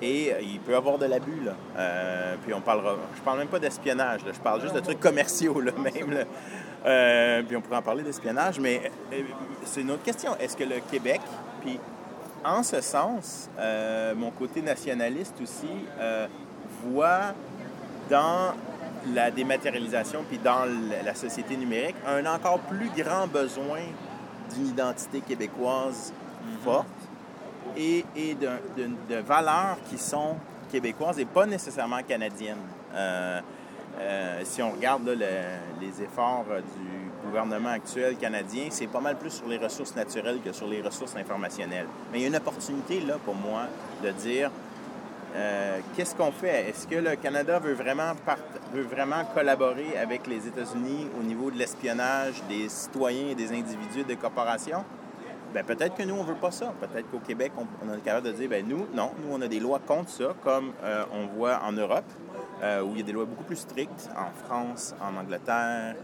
[0.00, 1.52] Et euh, il peut y avoir de l'abus, là.
[1.76, 2.96] Euh, puis on parlera...
[3.14, 4.22] Je parle même pas d'espionnage.
[4.26, 6.24] Je parle juste de trucs commerciaux, là, même.
[6.84, 9.20] Euh, puis on pourrait en parler d'espionnage, mais euh,
[9.64, 10.36] c'est une autre question.
[10.38, 11.20] Est-ce que le Québec...
[11.60, 11.78] Puis
[12.44, 13.48] en ce sens,
[14.16, 15.70] mon côté nationaliste aussi
[16.84, 17.34] voit
[18.10, 18.54] dans
[19.14, 20.64] la dématérialisation puis dans
[21.04, 23.80] la- société numérique un encore plus grand besoin
[24.54, 26.12] d'une identité québécoise
[26.64, 26.86] forte
[27.76, 30.36] et, et de, de- de valeurs qui sont
[30.70, 32.56] québécoises et pas nécessairement canadiennes.
[32.94, 33.40] Euh,
[34.00, 39.00] euh, si on regarde là, le- les efforts euh, du gouvernement actuel canadien, c'est pas
[39.00, 41.86] mal plus sur les ressources naturelles que sur les ressources informationnelles.
[42.10, 43.62] Mais il y a une opportunité là pour moi
[44.02, 44.50] de dire
[45.34, 46.68] euh, qu'est-ce qu'on fait?
[46.68, 48.14] Est-ce que le Canada veut vraiment,
[49.34, 54.16] collaborer avec les États-Unis au niveau de l'espionnage des citoyens et des individus et des
[54.16, 54.84] corporations?
[55.54, 56.72] Ben, peut-être que nous, on veut pas ça.
[56.80, 59.48] Peut-être qu'au Québec, on, on est capable de dire, ben nous, non, nous, on a
[59.48, 62.10] des lois contre ça, comme euh, on voit en Europe,
[62.62, 65.96] euh, où il y a des lois beaucoup plus strictes, en France, en Angleterre,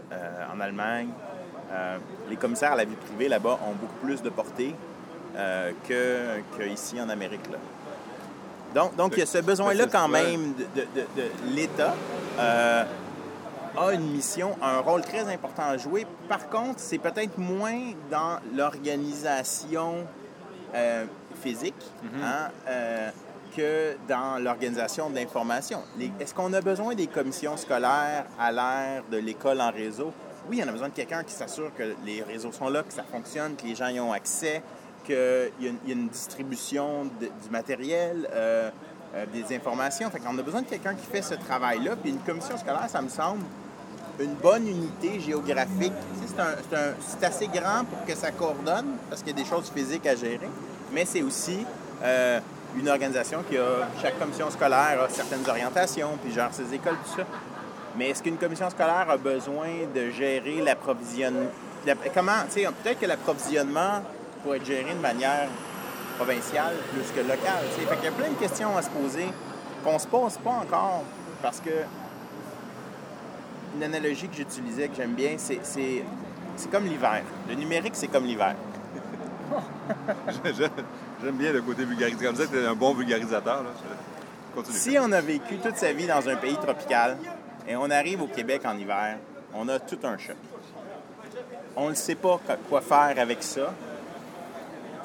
[0.53, 1.09] en Allemagne.
[2.29, 4.75] Les commissaires à la vie privée, là-bas, ont beaucoup plus de portée
[5.35, 7.47] euh, que, que ici en Amérique.
[7.51, 7.57] Là.
[8.75, 11.95] Donc, donc il y a ce besoin-là quand même de, de- de- de l'État.
[12.39, 12.83] euh,
[13.77, 16.05] a une mission, un rôle très important à jouer.
[16.27, 17.79] Par contre, c'est peut-être moins
[18.11, 20.05] dans l'organisation
[20.75, 21.05] euh,
[21.41, 21.75] physique
[22.21, 23.09] hein, euh,
[23.55, 25.81] que dans l'organisation de l'information.
[26.19, 30.11] Est-ce qu'on a besoin des commissions scolaires à l'ère de l'école en réseau?
[30.49, 33.03] Oui, on a besoin de quelqu'un qui s'assure que les réseaux sont là, que ça
[33.03, 34.61] fonctionne, que les gens y ont accès,
[35.15, 38.69] qu'il y, a une- il y a une distribution du matériel, euh,
[39.15, 40.09] euh, des informations.
[40.11, 41.95] Fait a besoin de quelqu'un qui fait ce travail-là.
[41.95, 43.41] Puis une commission scolaire, ça me semble
[44.19, 45.93] une bonne unité géographique.
[46.27, 50.15] C'est, assez grand pour que ça coordonne, parce qu'il y a des choses physiques à
[50.15, 50.49] gérer,
[50.91, 51.65] mais c'est aussi
[52.03, 52.39] euh,
[52.77, 57.17] une organisation qui a, chaque commission scolaire a certaines orientations, puis gère ses écoles, tout
[57.17, 57.25] ça.
[57.97, 61.49] Mais est-ce qu'une commission scolaire a besoin de gérer l'approvisionnement?
[61.85, 64.01] la- Comment, tu sais, peut-être que l'approvisionnement
[64.43, 65.47] pourrait être géré de manière
[66.17, 67.63] provincial plus que local.
[67.73, 67.87] tu sais.
[67.87, 69.27] Fait qu'il y a plein de questions à se poser
[69.83, 71.03] qu'on se pose pas encore
[71.41, 71.69] parce que
[73.75, 76.03] une analogie que j'utilisais, que j'aime bien, c'est, c'est,
[76.55, 77.21] c'est comme l'hiver.
[77.47, 78.55] Le numérique, c'est comme l'hiver.
[81.23, 82.25] J'aime bien le côté vulgarisé.
[82.25, 83.63] Comme ça, tu es un bon vulgarisateur.
[83.63, 83.69] Là.
[84.55, 84.77] Continue.
[84.77, 87.17] Si on a vécu toute sa vie dans un pays tropical
[87.67, 89.17] et on arrive au Québec en hiver,
[89.53, 90.35] on a tout un choc.
[91.75, 93.73] On ne sait pas quoi faire avec ça.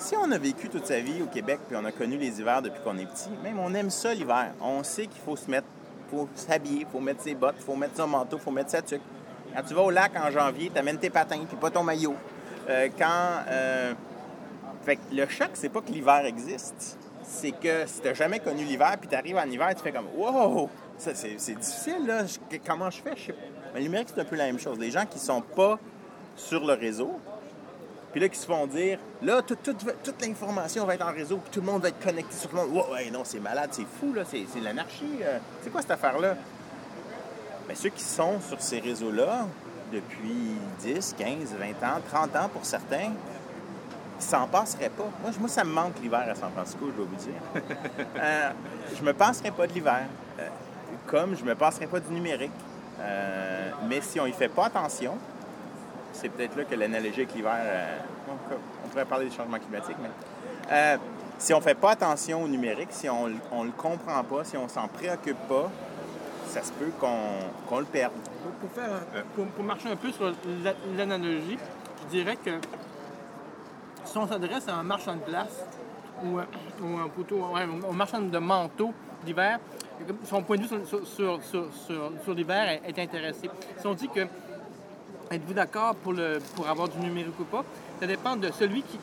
[0.04, 2.60] Si on a vécu toute sa vie au Québec puis on a connu les hivers
[2.60, 4.52] depuis qu'on est petit, même on aime ça l'hiver.
[4.60, 5.66] On sait qu'il faut se mettre,
[6.10, 9.00] faut s'habiller, il faut mettre ses bottes, faut mettre son manteau, faut mettre sa tuque.
[9.56, 12.16] Quand tu vas au lac en janvier, tu amènes tes patins puis pas ton maillot.
[12.68, 13.94] Euh, quand euh,
[14.82, 16.98] fait que le choc, c'est pas que l'hiver existe.
[17.22, 20.68] C'est que si t'as jamais connu l'hiver, puis t'arrives en hiver, tu fais comme Wow!
[20.98, 22.24] C'est, difficile, là.
[22.66, 23.16] Comment je fais?
[23.16, 23.40] Je sais pas.
[23.72, 24.78] Mais le numérique, c'est un peu la même chose.
[24.78, 25.78] Les gens qui sont pas
[26.36, 27.18] sur le réseau,
[28.14, 31.12] puis là, qui se font dire Là, tout- tout va- toute l'information va être en
[31.12, 32.70] réseau, puis tout le monde va être connecté sur le monde.
[32.70, 34.22] Wow, ouais, non, c'est malade, c'est fou, là.
[34.24, 35.18] C'est, c'est l'anarchie.
[35.22, 35.38] euh.
[35.62, 36.36] C'est quoi cette affaire-là?
[37.68, 39.46] Mais ceux qui sont sur ces réseaux-là,
[39.92, 43.12] depuis 10, 15, 20 ans, 30 ans pour certains,
[44.20, 45.08] ils s'en passeraient pas.
[45.22, 47.40] Moi, moi, ça me manque l'hiver à San Francisco, je dois vous dire.
[48.16, 48.50] Euh,
[48.96, 50.04] je me passerais pas de l'hiver,
[50.38, 50.46] euh,
[51.06, 52.52] comme je me passerais pas du numérique.
[53.88, 55.16] Mais si on y fait pas attention,
[56.14, 57.98] c'est peut-être là que l'analogie avec l'hiver, euh,
[58.84, 60.08] on, pourrait parler des changements climatiques, mais
[60.72, 60.96] euh,
[61.38, 64.68] si on fait pas attention au numérique, si on, on le comprend pas, si on
[64.68, 65.70] s'en préoccupe pas,
[66.46, 68.12] ça se peut qu'on le perde.
[69.34, 70.26] Pour, pour marcher un peu sur
[70.62, 71.58] la- l'analogie,
[72.04, 72.52] je dirais que
[74.04, 75.64] si on s'adresse à un marchand de glace
[76.22, 76.98] ou, ou
[77.56, 78.92] un marchand de manteaux
[79.24, 79.58] d'hiver,
[80.24, 80.68] son point de vue
[82.24, 83.50] sur l'hiver est, est intéressé.
[83.78, 84.20] Si on dit que
[85.30, 86.14] êtes-vous d'accord pour,
[86.54, 87.64] pour avoir du numérique ou pas,
[88.00, 88.98] ça dépend de celui qui,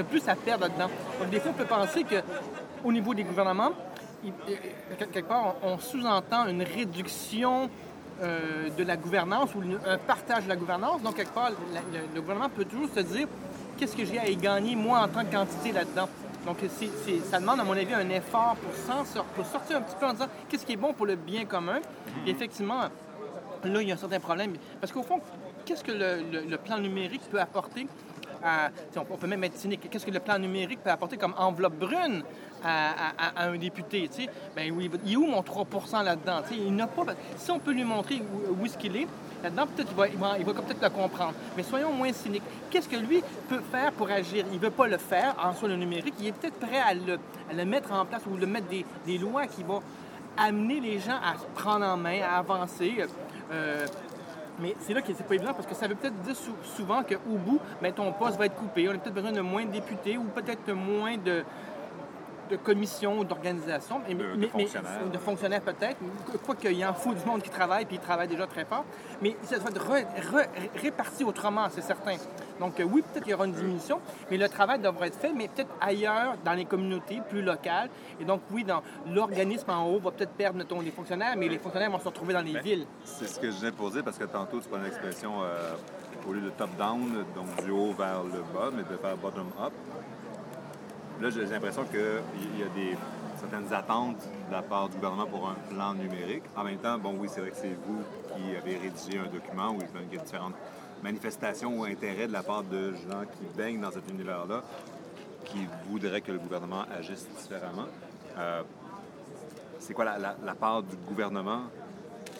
[0.00, 0.90] a plus à perdre là-dedans.
[1.20, 3.72] Donc des fois, on peut penser qu'au niveau des gouvernements,
[4.24, 4.32] il-
[5.12, 7.70] quelque part, on, sous-entend une réduction
[8.22, 11.02] euh, de la gouvernance ou un partage de la gouvernance.
[11.02, 13.28] Donc, quelque part, le, gouvernement peut toujours se dire
[13.76, 16.08] qu'est-ce que j'ai à y gagner, moi, en tant que quantité là-dedans?
[16.46, 16.56] Donc,
[17.30, 20.28] ça demande, à mon avis, un effort pour, pour sortir un petit peu en disant
[20.48, 21.80] qu'est-ce qui est bon pour le bien commun?
[22.26, 22.82] Et effectivement,
[23.72, 24.54] là, il y a un certain problème.
[24.80, 25.20] Parce qu'au fond,
[25.64, 27.86] qu'est-ce que le, plan numérique peut apporter
[28.42, 31.74] à, on, peut même être cynique, qu'est-ce que le plan numérique peut apporter comme enveloppe
[31.74, 32.22] brune
[32.62, 34.08] à, un député?
[34.54, 34.72] Ben
[35.04, 36.42] il est où mon 3% là-dedans?
[36.52, 37.04] Il n'a pas.
[37.36, 39.08] Si on peut lui montrer où, où est-ce qu'il est,
[39.42, 41.34] là-dedans, peut-être qu'il va, il va, il va peut-être le comprendre.
[41.56, 42.42] Mais soyons moins cyniques.
[42.70, 44.44] Qu'est-ce que lui peut faire pour agir?
[44.50, 46.14] Il ne veut pas le faire en soi le numérique.
[46.20, 47.18] Il est peut-être prêt à le,
[47.50, 49.82] à le mettre en place ou le mettre des, des lois qui vont
[50.36, 53.06] amener les gens à se prendre en main, à avancer.
[53.52, 53.86] Euh,
[54.58, 57.02] mais c'est là que c'est pas évident parce que ça veut peut-être dire sou- souvent
[57.02, 58.88] qu'au bout, ben, ton poste va être coupé.
[58.88, 61.44] On a peut-être besoin de moins de députés ou peut-être moins de,
[62.50, 64.00] de commissions ou d'organisations.
[64.06, 65.10] Mais- De- de mais- mais- fonctionnaires.
[65.12, 65.96] de fonctionnaires peut-être.
[66.44, 68.84] Quoique il y en faut du monde qui travaille puis ils travaillent déjà très fort.
[69.22, 70.48] Mais ça doit être re- re-
[70.80, 72.16] réparti autrement, c'est certain.
[72.60, 75.32] Donc euh, oui, peut-être qu'il y aura une diminution, mais le travail devra être fait,
[75.32, 77.90] mais peut-être ailleurs, dans les communautés plus locales.
[78.20, 78.82] Et donc oui, dans
[79.12, 82.32] l'organisme en haut va peut-être perdre, mettons, les fonctionnaires, mais les fonctionnaires vont se retrouver
[82.34, 82.86] dans les Ben, villes.
[83.04, 85.74] C'est ce que je viens de poser parce que tantôt, tu prends l'expression euh,
[86.28, 89.72] au lieu de top-down, donc du haut vers le bas, mais de faire bottom-up.
[91.20, 92.96] Là, j'ai l'impression qu'il y a des,
[93.38, 96.42] certaines attentes de la part du gouvernement pour un plan numérique.
[96.56, 98.02] En même temps, bon, oui, c'est vrai que c'est vous
[98.34, 99.78] qui avez rédigé un document où
[100.10, 100.54] il y a différentes
[101.02, 104.62] manifestations ou intérêts de la part de gens qui baignent dans cet univers-là,
[105.44, 107.86] qui voudraient que le gouvernement agisse différemment.
[108.38, 108.62] Euh,
[109.78, 111.62] c'est quoi la, la- la part du gouvernement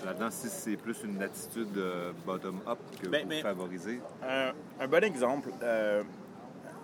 [0.04, 4.00] là-dedans, si c'est plus une attitude euh, bottom-up que Ben, vous favorisez?
[4.22, 6.02] Un, un bon exemple, euh,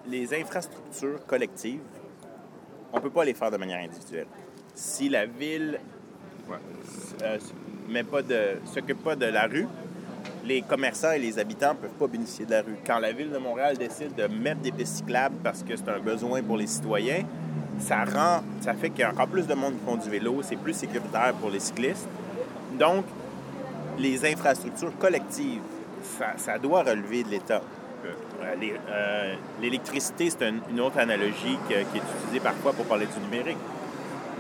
[0.09, 1.81] les infrastructures collectives,
[2.93, 4.27] on ne peut pas les faire de manière individuelle.
[4.75, 5.79] Si la ville
[6.49, 6.57] Ouais.
[7.23, 7.39] euh,
[8.65, 9.67] s'occupe pas de la rue,
[10.45, 12.75] les commerçants et les habitants ne peuvent pas bénéficier de la rue.
[12.85, 16.01] Quand la ville de Montréal décide de mettre des pistes cyclables parce que c'est un
[16.01, 17.23] besoin pour les citoyens,
[17.79, 20.41] ça rend, ça fait qu'il y a encore plus de monde qui font du vélo,
[20.43, 22.09] c'est plus sécuritaire pour les cyclistes.
[22.79, 23.05] Donc,
[23.99, 25.63] les infrastructures collectives,
[26.19, 27.63] ça, ça doit relever de l'État.
[28.43, 28.55] Euh,
[28.91, 33.59] euh, L'électricité, c'est un- une autre analogie qui est utilisée parfois pour parler du numérique.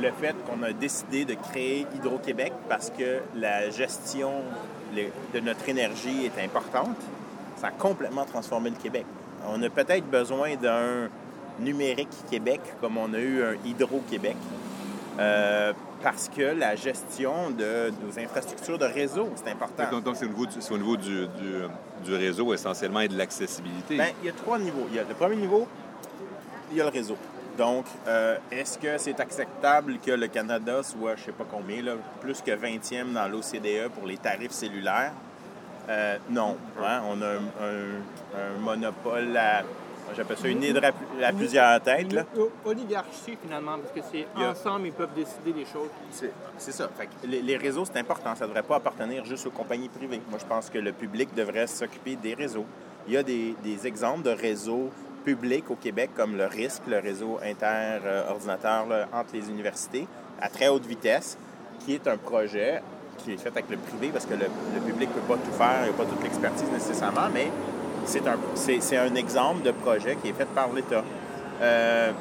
[0.00, 4.32] Le fait qu'on a décidé de créer Hydro-Québec parce que la gestion
[4.94, 6.96] de notre énergie est importante,
[7.56, 9.04] ça a complètement transformé le Québec.
[9.48, 11.08] On a peut-être besoin d'un
[11.60, 14.36] numérique Québec comme on a eu un Hydro-Québec.
[15.20, 15.72] euh,
[16.02, 19.84] parce que la gestion de nos infrastructures de réseau, c'est important.
[19.90, 23.16] Donc, donc, c'est au niveau, du, au niveau du, du- du réseau essentiellement et de
[23.16, 23.96] l'accessibilité.
[23.96, 24.86] Ben, il y a trois niveaux.
[24.90, 25.66] Il y a le premier niveau,
[26.70, 27.16] il y a le réseau.
[27.56, 31.92] Donc, euh, est-ce que c'est acceptable que le Canada soit, je sais pas combien, là,
[32.20, 35.12] plus que 20e dans l'OCDE pour les tarifs cellulaires?
[35.88, 36.56] Euh, non.
[36.82, 39.62] hein, On a un, un- un monopole à,
[40.16, 42.12] j'appelle ça une hydre à, plusieurs têtes.
[42.12, 42.24] Là.
[42.64, 45.88] Oligarchie, finalement, parce que c'est ensemble, ils peuvent décider des choses.
[46.10, 46.88] C'est ça.
[46.96, 48.34] Fait que les, réseaux, c'est important.
[48.34, 50.20] Ça ne devrait pas appartenir juste aux compagnies privées.
[50.28, 52.66] Moi, je pense que le public devrait s'occuper des réseaux.
[53.06, 54.90] Il y a des, des exemples de réseaux
[55.24, 60.06] publics au Québec, comme le RISC, le réseau inter-ordinateur entre les universités,
[60.40, 61.38] à très haute vitesse,
[61.80, 62.82] qui est un projet
[63.18, 65.52] qui est fait avec le privé parce que le, le public ne peut pas tout
[65.52, 67.50] faire, il n'y a pas toute l'expertise nécessairement, mais
[68.04, 71.04] c'est un, c'est, un exemple de projet qui est fait par l'État.
[71.60, 72.12] Euh,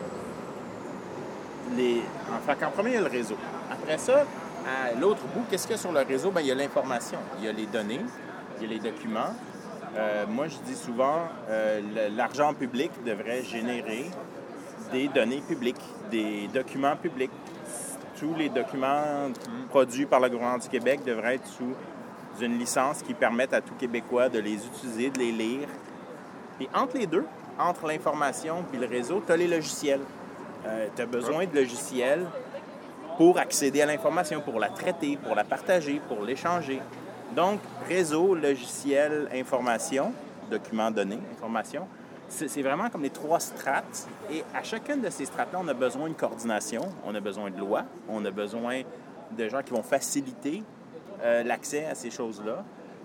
[1.76, 2.02] les...
[2.32, 3.36] En, fait, en premier, il y a le réseau.
[3.72, 4.26] Après ça,
[4.66, 6.32] à l'autre bout, qu'est-ce qu'il y a sur le réseau?
[6.32, 8.02] Bien, il y a l'information, il y a les données,
[8.60, 9.34] il y a les documents.
[9.98, 11.82] Euh, moi, je dis souvent, euh,
[12.16, 14.06] l'argent public devrait générer
[14.92, 17.32] des données publiques, des documents publics.
[18.20, 19.32] Tous les documents
[19.70, 21.74] produits par le gouvernement du Québec devraient être sous
[22.40, 25.68] une licence qui permette à tout Québécois de les utiliser, de les lire.
[26.60, 27.26] Et entre les deux,
[27.60, 30.02] entre l'information et le réseau, tu as les logiciels.
[30.96, 32.26] tu as besoin de logiciels
[33.18, 36.82] pour accéder à l'information, pour la traiter, pour la partager, pour l'échanger.
[37.36, 40.14] Donc, réseau, logiciel, information,
[40.50, 41.88] documents, données, information,
[42.28, 44.08] c'est vraiment comme les trois strates.
[44.32, 47.58] Et à chacune de ces strates-là, on a besoin de coordination, on a besoin de
[47.58, 48.82] lois, on a besoin
[49.32, 50.64] de gens qui vont faciliter
[51.24, 52.64] euh, l'accès à ces choses-là,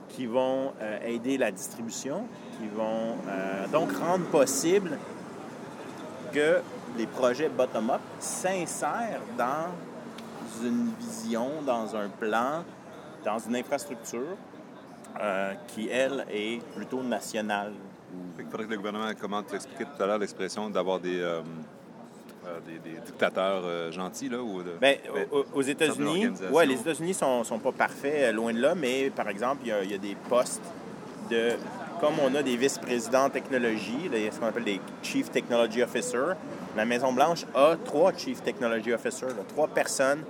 [0.08, 2.26] qui vont euh, aider la distribution,
[2.58, 4.98] qui vont euh, donc rendre possible
[6.32, 6.60] que
[6.96, 9.68] les projets bottom-up s'insèrent dans
[10.64, 12.64] une vision, dans un plan,
[13.24, 14.36] dans une infrastructure
[15.68, 17.72] qui, elle, est plutôt nationale.
[18.36, 21.22] Qu'il faudrait que le gouvernement, comment tu expliquais tout à l'heure l'expression d'avoir des,
[22.64, 24.72] des, des dictateurs euh, gentils, là, ou de...
[24.80, 28.74] Bien, Ben, aux, États-Unis, ouais, les États-Unis sont, sont pas parfaits, euh, loin de là,
[28.74, 30.62] mais par exemple, il y a, il y a des postes
[31.30, 31.52] de.
[32.00, 36.34] Comme on a des vice-présidents en technologie, des- ce qu'on appelle des Chief Technology Officers,
[36.76, 40.22] la Maison-Blanche a trois Chief Technology Officers, là, trois personnes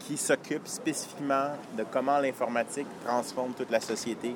[0.00, 4.34] qui s'occupent spécifiquement de comment l'informatique transforme toute la société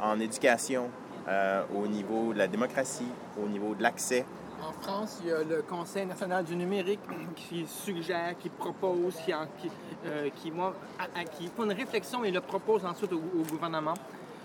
[0.00, 0.88] en éducation,
[1.26, 3.08] euh, au niveau de la démocratie,
[3.44, 4.24] au niveau de l'accès.
[4.60, 7.00] En France, il y a le Conseil national du numérique
[7.36, 9.70] qui suggère, qui propose, qui, en- qui,
[10.06, 13.42] euh, qui, moi, à- à- qui font une réflexion et le propose ensuite au, au
[13.48, 13.94] gouvernement.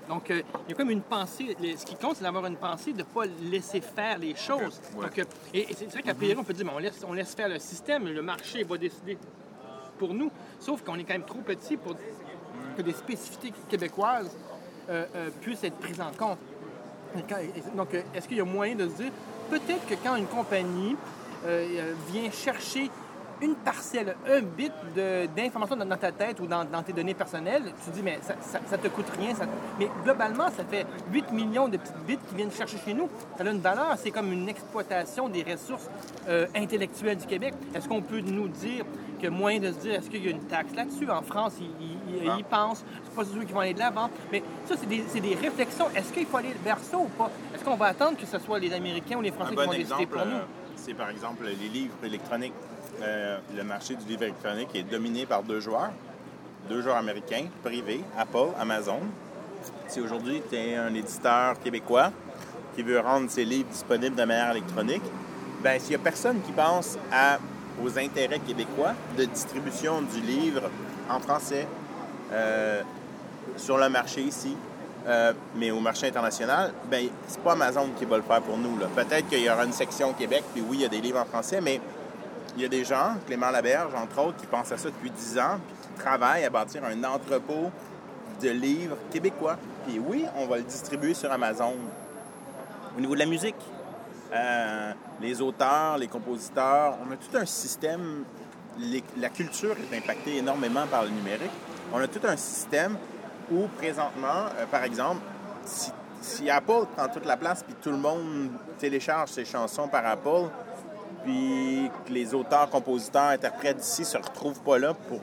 [0.07, 1.55] Donc, euh, il y a comme une pensée.
[1.77, 4.79] ce qui compte, c'est d'avoir une pensée, de ne pas laisser faire les choses.
[4.95, 5.03] Ouais.
[5.05, 7.13] Donc, euh, et, et c'est vrai qu'à priori, on peut dire, mais on laisse, on
[7.13, 9.17] laisse faire le système, le marché va décider
[9.97, 10.29] pour nous.
[10.59, 11.95] Sauf qu'on est quand même trop petit pour
[12.77, 14.35] que des spécificités québécoises
[14.89, 16.37] euh, puissent être prises en compte.
[17.75, 19.11] Donc, est-ce qu'il y a moyen de se dire,
[19.49, 20.95] peut-être que quand une compagnie
[21.45, 22.89] euh, vient chercher
[23.41, 24.71] une parcelle, un bit
[25.35, 28.35] d'information dans, ta tête ou dans, dans tes données personnelles, tu te dis, mais ça,
[28.41, 29.33] ça, ça te coûte rien.
[29.35, 29.45] ça-
[29.79, 33.09] Mais globalement, ça fait 8 millions de petites bits qui viennent chercher chez nous.
[33.37, 33.95] Ça a une valeur.
[33.97, 35.89] C'est comme une exploitation des ressources
[36.27, 37.53] euh, intellectuelles du Québec.
[37.75, 38.85] Est-ce qu'on peut nous dire
[39.21, 41.09] que moyen de se dire, est-ce qu'il y a une taxe là-dessus?
[41.09, 42.35] En France, ils, ils- Ah.
[42.37, 42.83] ils pensent.
[43.03, 44.09] C'est pas ceux qui vont aller de l'avant.
[44.31, 45.87] Mais ça, c'est des, des réflexions.
[45.95, 47.29] Est-ce qu'il faut aller vers ça ou pas?
[47.53, 49.81] Est-ce qu'on va attendre que ce soit les Américains ou les Français qui vont décider
[49.83, 50.35] exemple, pour nous?
[50.35, 52.53] euh, c'est par exemple les livres électroniques.
[53.03, 55.91] Euh, le marché du livre électronique est dominé par deux joueurs,
[56.69, 58.99] deux joueurs américains, privés, Apple, Amazon.
[59.87, 62.11] Si aujourd'hui tu es un éditeur québécois
[62.75, 65.03] qui veut rendre ses livres disponibles de manière électronique,
[65.61, 66.97] ben s'il n'y a personne qui pense
[67.83, 70.69] aux intérêts québécois de distribution du livre
[71.09, 71.67] en français
[72.31, 72.81] euh,
[73.57, 74.55] sur le marché ici,
[75.07, 78.77] euh, mais au marché international, ben c'est pas Amazon qui va le faire pour nous.
[78.95, 81.19] Peut-être qu'il y aura une section au Québec, puis oui, il y a des livres
[81.19, 81.81] en français, mais
[82.55, 85.39] il y a des gens, Clément Laberge, entre autres, qui pensent à ça depuis 10
[85.39, 87.71] ans, puis qui travaillent à bâtir un entrepôt
[88.41, 89.57] de livres québécois.
[89.87, 91.73] Puis oui, on va le distribuer sur Amazon.
[92.95, 93.55] Au niveau de la musique,
[94.33, 98.23] euh, les auteurs, les compositeurs, on a tout un système.
[99.17, 101.51] la culture est impactée énormément par le numérique.
[101.91, 102.97] On a tout un système
[103.51, 105.21] où, présentement, euh, par exemple,
[105.65, 105.91] si,
[106.21, 108.49] si Apple prend toute la place puis tout le monde
[108.79, 110.49] télécharge ses chansons par Apple,
[111.23, 115.19] puis que les auteurs, compositeurs, interprètes d'ici se retrouvent pas là pour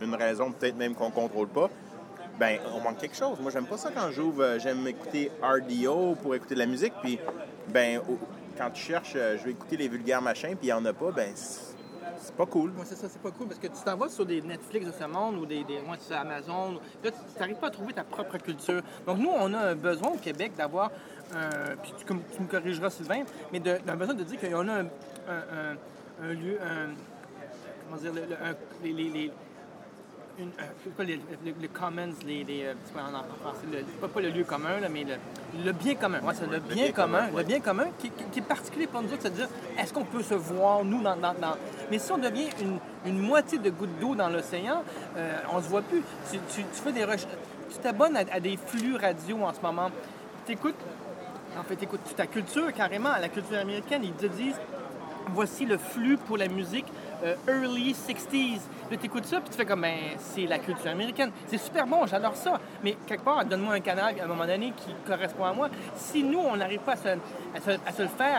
[0.00, 1.70] une raison peut-être même qu'on contrôle pas,
[2.38, 3.38] ben on manque quelque chose.
[3.40, 4.42] Moi, j'aime pas ça quand j'ouvre.
[4.42, 7.18] euh, J'aime écouter RDO pour écouter de la musique, puis
[7.68, 8.00] ben
[8.58, 10.92] quand tu cherches, euh, je vais écouter les vulgaires machins, puis il y en a
[10.92, 12.72] pas, ben c'est pas cool.
[12.72, 14.92] Moi, c'est ça, c'est pas cool parce que tu t'en vas sur des Netflix de
[14.92, 16.72] ce monde ou des, moi, sur Amazon.
[17.04, 18.82] Là, tu n'arrives pas à trouver ta propre culture.
[19.06, 20.90] Donc, nous, on a un besoin au Québec d'avoir,
[21.34, 23.22] euh, puis tu, tu me corrigeras, Sylvain,
[23.52, 24.86] mais d'un besoin de dire qu'on a un,
[25.28, 25.74] un-
[26.24, 26.94] un- un lieu, un,
[27.84, 29.32] comment dire, le, le- un- les, les,
[30.38, 30.50] une-
[30.94, 31.18] quoi, les,
[31.60, 32.74] les- commons, les, les, euh,
[34.00, 35.14] pas, pas le lieu commun, là, mais le,
[35.64, 36.20] le bien commun.
[36.22, 37.42] Ouais, c'est le, bien, bien commun, commun, ouais.
[37.42, 39.48] le bien commun qui, qui- qui est particulier pour nous autres, c'est-à-dire,
[39.78, 41.16] est-ce qu'on peut se voir, nous, dans...
[41.16, 41.56] dans- dans-
[41.90, 44.82] Mais si on devient une, une moitié de goutte d'eau dans l'océan,
[45.16, 46.02] euh, on se voit plus.
[46.30, 47.26] Tu, tu- tu fais des recherches,
[47.70, 49.90] tu t'abonnes à, à des flux radio en ce moment.
[50.46, 50.74] Tu écoutes
[51.58, 54.60] en fait, écoute, ta culture, carrément, la culture américaine, ils te disent
[55.32, 56.86] voici le flux pour la musique
[57.24, 58.60] euh, early 60s.
[58.90, 61.30] Là, tu écoutes ça, puis tu fais comme, ben, c'est la culture américaine.
[61.48, 62.60] C'est super bon, j'adore ça.
[62.84, 65.68] Mais quelque part, donne-moi un canal à un moment donné qui correspond à moi.
[65.96, 68.36] Si nous, on n'arrive pas à se, à se- à se le faire,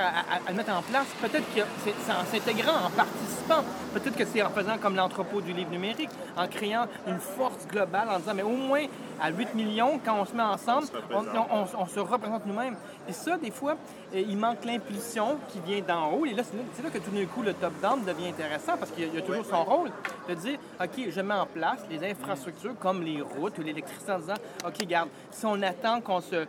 [0.48, 3.64] à, le mettre en place, peut-être que c'est en s'intégrant, en participant.
[3.94, 8.08] Peut-être que c'est en faisant comme l'entrepôt du livre numérique, en créant une force globale,
[8.10, 8.86] en disant, mais au moins
[9.20, 11.48] à 8 millions, quand on se met ensemble, se on, représente.
[11.52, 12.76] on- on- on se représente nous-mêmes.
[13.10, 13.72] Et ça, des fois,
[14.14, 16.26] euh, il manque l'impulsion qui vient d'en haut.
[16.26, 19.08] Et là, c'est là, que tout d'un coup, le top-down devient intéressant parce qu'il y
[19.08, 19.90] a, il y a toujours son rôle
[20.38, 24.34] dire, OK, je mets en place les infrastructures comme les routes ou l'électricité en disant,
[24.66, 26.46] OK, garde, si on attend qu'on se,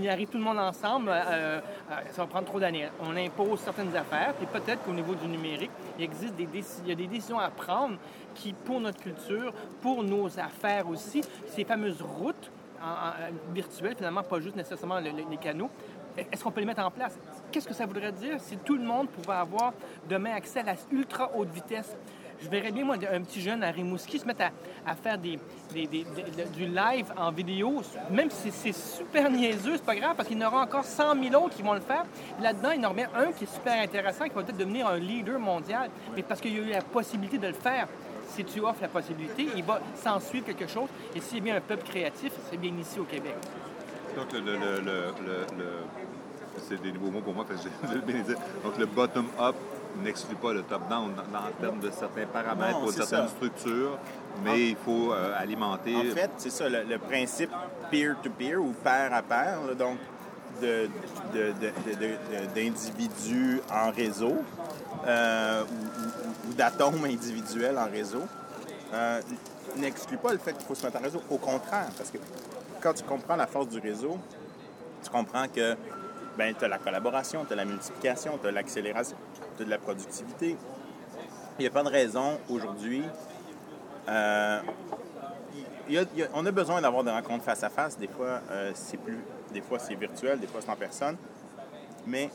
[0.00, 2.88] y arrive tout le monde ensemble, euh, euh, ça va prendre trop d'années.
[3.00, 6.48] On impose certaines affaires, puis peut-être qu'au niveau du numérique, il existe des,
[6.82, 7.96] il y a des décisions à prendre
[8.34, 12.50] qui, pour notre culture, pour nos affaires aussi, ces fameuses routes
[12.82, 15.70] en- virtuelles, finalement, pas juste nécessairement le- le- les canaux,
[16.16, 17.18] est-ce qu'on peut les mettre en place?
[17.52, 19.72] Qu'est-ce que ça voudrait dire si tout le monde pouvait avoir
[20.08, 21.94] demain accès à la ultra haute vitesse?
[22.42, 24.44] Je verrais bien, moi, un petit jeune à Rimouski se mettre
[24.86, 25.38] à, faire des,
[26.54, 30.44] du live en vidéo, même si c'est super niaiseux, c'est pas grave, parce qu'il y
[30.44, 32.04] en aura encore 100 000 autres qui vont le faire.
[32.40, 34.86] Là-dedans, il y en aura bien un qui est super intéressant, qui va peut-être devenir
[34.86, 37.88] un leader mondial, mais parce qu'il y a eu la possibilité de le faire.
[38.28, 40.88] Si tu offres la possibilité, il va s'en suivre quelque chose.
[41.14, 43.34] Et s'il y a bien un peuple créatif, c'est bien ici au Québec.
[44.16, 45.14] Donc, le, le- le-
[45.58, 45.84] le-
[46.68, 48.36] c'est des nouveaux mots pour moi, parce que je vais les dire.
[48.64, 49.54] Donc, le bottom-up
[50.02, 53.34] n'exclut pas le top-down en termes de certains paramètres Non, c'est certaines ça.
[53.34, 53.98] structures,
[54.44, 55.96] mais il faut euh, alimenter.
[55.96, 57.50] En fait, c'est ça, le, le principe
[57.90, 59.98] peer-to-peer ou pair à pair, là, donc
[62.54, 64.34] d'individus en réseau
[65.06, 68.22] euh, ou, ou- ou d'atomes individuels en réseau,
[68.94, 69.20] euh,
[69.76, 71.20] n'exclut pas le fait qu'il faut se mettre en réseau.
[71.30, 72.18] Au contraire, parce que
[72.80, 74.18] quand tu comprends la force du réseau,
[75.04, 75.76] tu comprends que
[76.36, 79.16] ben, tu as la collaboration, tu as la multiplication, tu as l'accélération,
[79.56, 80.56] tu as de la productivité.
[81.58, 83.02] Il n'y a pas de raison aujourd'hui.
[84.08, 84.60] euh,
[85.88, 87.96] il il on a besoin d'avoir des rencontres face à face.
[87.98, 89.18] Des fois, euh, c'est plus,
[89.52, 91.16] des fois c'est virtuel, des fois c'est en personne.
[92.06, 92.28] Mais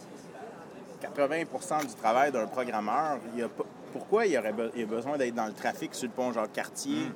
[1.01, 4.85] 80% du travail d'un programmeur, il a pas- pourquoi il y aurait be- il a
[4.85, 7.11] besoin d'être dans le trafic sur le pont Jacques-Cartier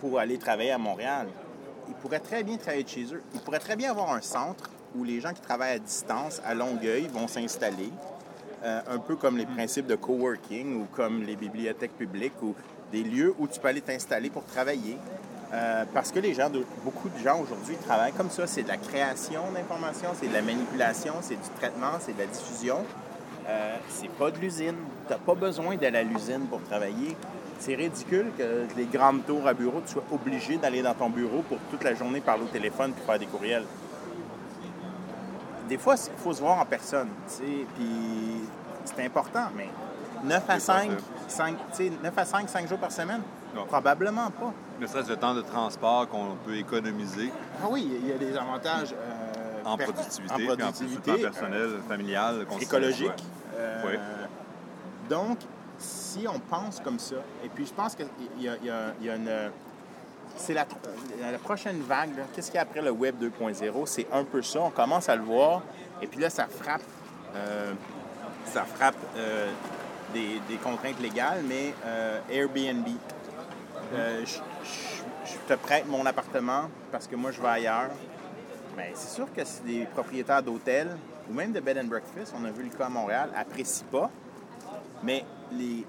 [0.00, 1.28] pour aller travailler à Montréal?
[1.88, 3.22] Ils pourraient très bien travailler de chez eux.
[3.34, 6.54] Ils pourraient très bien avoir un centre où les gens qui travaillent à distance, à
[6.54, 7.90] Longueuil, vont s'installer.
[8.62, 12.54] Euh, un peu comme les principes de coworking ou comme les bibliothèques publiques ou
[12.92, 14.98] des lieux où tu peux aller t'installer pour travailler.
[15.52, 18.46] Euh, parce que les gens, de- beaucoup de gens aujourd'hui travaillent comme ça.
[18.46, 22.26] C'est de la création d'informations, c'est de la manipulation, c'est du traitement, c'est de la
[22.26, 22.84] diffusion.
[23.48, 24.76] Euh, c'est pas de l'usine.
[25.06, 27.16] Tu n'as pas besoin d'aller à l'usine pour travailler.
[27.58, 31.42] C'est ridicule que les grandes tours à bureau, tu sois obligé d'aller dans ton bureau
[31.48, 33.64] pour toute la journée parler au téléphone puis faire des courriels.
[35.70, 37.86] Des fois, il faut se voir en personne, tu sais, puis
[38.84, 39.68] c'est important, mais
[40.24, 40.96] 9 à C'est 5, pas
[41.28, 43.22] 5, tu sais, 9 à 5, 5 jours par semaine?
[43.54, 43.64] Non.
[43.66, 44.52] Probablement pas.
[44.80, 48.36] Ne serait-ce le temps de transport qu'on peut économiser Ah oui, il y a des
[48.36, 52.46] avantages euh, en productivité, en plus productivité, plan personnel, familial.
[52.46, 53.06] qu'on se- écologique.
[53.08, 53.14] ouais.
[53.56, 53.98] Euh, Oui.
[55.08, 55.38] Donc,
[55.78, 58.06] si on pense comme ça, et puis je pense qu'il
[58.40, 59.28] y a une...
[60.40, 60.64] C'est la,
[61.20, 63.86] la prochaine vague, qu'est-ce qu'il y a après le Web 2.0?
[63.86, 65.62] C'est un peu ça, on commence à le voir,
[66.00, 66.80] et puis là, ça frappe,
[67.36, 67.74] euh,
[68.46, 69.50] ça frappe euh,
[70.14, 72.86] des, contraintes légales, mais euh, Airbnb.
[73.92, 74.40] Euh, je,
[75.46, 77.90] te prête mon appartement parce que moi, je vais ailleurs.
[78.76, 80.96] Mais c'est sûr que si des propriétaires d'hôtels
[81.28, 84.10] ou même de bed and breakfast, on a vu le cas à Montréal, apprécient pas.
[85.02, 85.84] Mais les,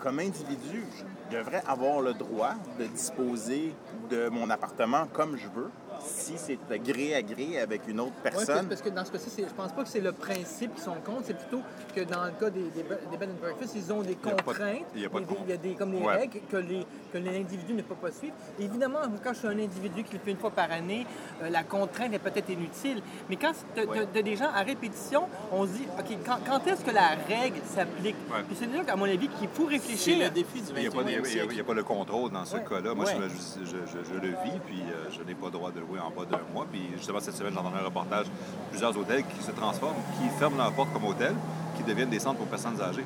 [0.00, 0.84] comme individu,
[1.32, 3.74] devrais avoir le droit de disposer
[4.10, 5.70] de mon appartement comme je veux,
[6.04, 8.66] si c'est de gré à gré avec une autre Oui, personne.
[8.68, 10.94] parce que dans ce cas-ci, c'est- je pense pas que c'est le principe qui sont
[11.04, 11.62] contre, c'est plutôt
[11.94, 14.16] que dans le cas des, des, des bed and breakfast, ils ont des y a
[14.16, 15.90] pas de- contraintes, il y a pas de des- des- il y a des, comme
[15.92, 16.14] des Ouais.
[16.16, 18.34] règles que, les, que l'individu ne peut pas suivre.
[18.58, 21.06] Évidemment, quand je suis un individu qui le fait une fois par année,
[21.42, 23.80] euh, la contrainte est peut-être inutile, mais quand tu
[24.18, 27.60] as des gens à répétition, on se dit, OK, quand, quand est-ce que la règle
[27.74, 28.16] s'applique?
[28.30, 28.42] Ouais.
[28.46, 30.18] Puis c'est là qu'à mon avis, qu'il faut C'est réfléchir.
[30.24, 31.24] le défi du Il n'y a, pas de- 21e il y a- il y a-
[31.24, 31.48] siècle.
[31.52, 32.64] il y a pas le contrôle dans ce Ouais.
[32.68, 32.94] cas-là.
[32.94, 33.12] Moi, Ouais.
[33.28, 35.80] je, je- je- je- je le vis, puis euh, je n'ai pas le droit de
[35.92, 36.66] louer en bas d'un mois.
[36.70, 38.26] Puis justement, cette semaine, dans un reportage,
[38.70, 41.34] plusieurs hôtels qui se transforment, qui ferment leurs portes comme hôtels,
[41.76, 43.04] qui deviennent des centres pour personnes âgées.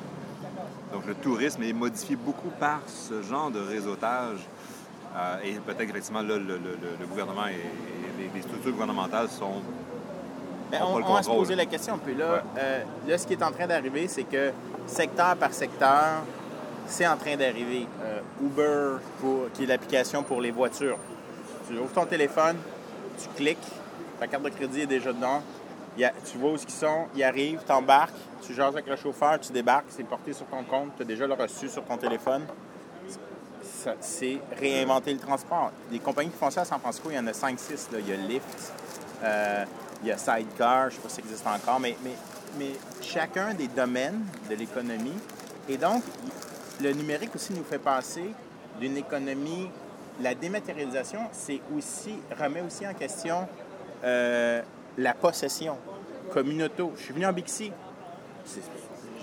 [0.93, 4.39] Donc le tourisme est modifié beaucoup par ce genre de réseautage.
[5.15, 8.71] Euh, et peut-être effectivement, là, le, le- le- le gouvernement et, et les, les structures
[8.71, 9.61] gouvernementales sont.
[10.71, 11.97] Ben, on, on va se poser la question.
[11.97, 12.39] Puis là, Ouais.
[12.59, 14.51] euh, là, ce qui est en train d'arriver, c'est que
[14.85, 16.23] secteur par secteur,
[16.87, 17.87] c'est en train d'arriver.
[18.03, 20.97] Euh, Uber, pour, qui est l'application pour les voitures.
[21.67, 22.57] Tu ouvres ton téléphone,
[23.21, 23.57] tu cliques,
[24.19, 25.41] ta carte de crédit est déjà dedans.
[25.97, 29.51] Tu vois où ils sont, ils arrivent, tu embarques, tu jases avec le chauffeur, tu
[29.51, 32.43] débarques, c'est porté sur ton compte, tu as déjà le reçu sur ton téléphone.
[33.99, 35.71] C'est réinventer le transport.
[35.91, 37.91] Les compagnies qui font ça à San Francisco, il y en a 5-6.
[37.91, 37.99] là.
[37.99, 38.73] Il y a Lyft,
[39.23, 39.65] euh,
[40.03, 41.95] il y a Sidecar, je ne sais pas si ça existe encore, mais
[43.01, 45.17] chacun des domaines de l'économie.
[45.67, 46.03] Et donc,
[46.81, 48.31] le numérique aussi nous fait passer
[48.79, 49.69] d'une économie.
[50.21, 53.47] La dématérialisation, c'est aussi, remet aussi en question
[54.03, 54.61] euh,
[54.97, 55.77] la possession.
[56.33, 56.91] Communauto.
[56.97, 57.71] Je suis venu en Bixi.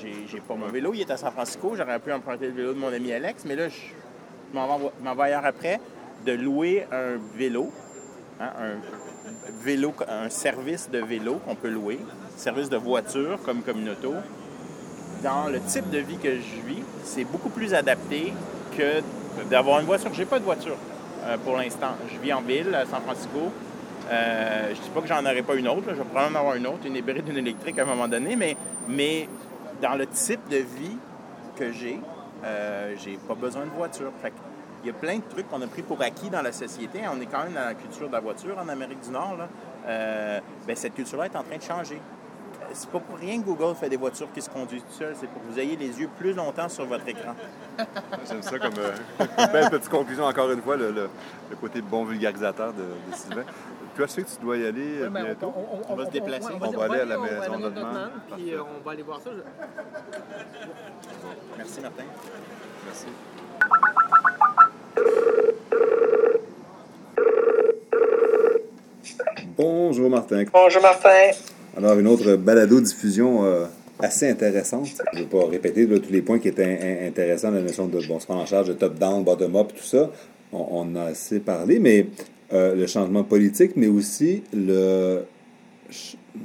[0.01, 1.75] J'ai pas mon vélo, il est à San Francisco.
[1.77, 3.77] J'aurais pu emprunter le vélo de mon ami Alex, mais là, je
[4.55, 4.59] je
[5.03, 5.81] m'en vais, ailleurs après,
[6.25, 7.73] de louer un vélo,
[8.41, 11.99] hein, un vélo, un service de vélo qu'on peut louer,
[12.37, 14.15] service de voiture comme Communauto.
[15.25, 18.33] Dans le type de vie que je vis, c'est beaucoup plus adapté
[18.77, 19.01] que
[19.51, 20.11] d'avoir une voiture.
[20.15, 20.77] J'ai pas de voiture
[21.25, 21.97] euh, pour l'instant.
[22.13, 23.53] Je vis en ville, à San Francisco.
[24.11, 25.85] Euh, je dis pas que j'en aurai pas une autre.
[25.89, 28.37] Je vais probablement en avoir une autre, une hybride, une électrique à un moment donné,
[28.37, 28.57] mais,
[28.89, 29.29] mais
[29.81, 30.97] dans le type de vie
[31.57, 32.01] que j'ai,
[32.45, 34.13] euh, j'ai pas besoin de voiture.
[34.83, 37.01] Il y a plein de trucs qu'on a pris pour acquis dans la société.
[37.11, 39.39] On est quand même dans la culture de la voiture en Amérique du Nord.
[39.87, 42.01] Euh, ben, cette culture-là est en train de changer.
[42.75, 45.15] C'est pas pour rien que Google fait des voitures qui se conduisent tout seules.
[45.19, 47.35] C'est pour que vous ayez les yeux plus longtemps sur votre écran.
[48.29, 51.09] J'aime ça comme euh, belle petite conclusion, encore une fois, le, le-
[51.51, 53.45] le côté bon vulgarisateur de, de Sylvain.
[53.97, 55.53] Toi, je sais que tu dois y aller euh, Ouais, bientôt.
[55.89, 56.49] On va se déplacer.
[56.61, 57.59] On va aller à la maison.
[57.59, 59.31] Notman, Puis euh, on va aller voir ça.
[61.57, 62.05] Merci, Martin.
[62.87, 63.07] Merci.
[69.57, 70.45] Bonjour Martin.
[70.53, 71.31] Bonjour Martin.
[71.77, 73.65] Alors, une autre balado-diffusion euh,
[73.99, 74.87] assez intéressante.
[75.13, 77.87] Je ne vais pas répéter tous les points qui étaient in- in- intéressants, la notion
[77.87, 80.11] de bon, se prendre en charge de top-down, bottom-up, tout ça.
[80.53, 82.07] On, on a assez parlé, mais
[82.53, 85.23] euh, le changement politique, mais aussi le.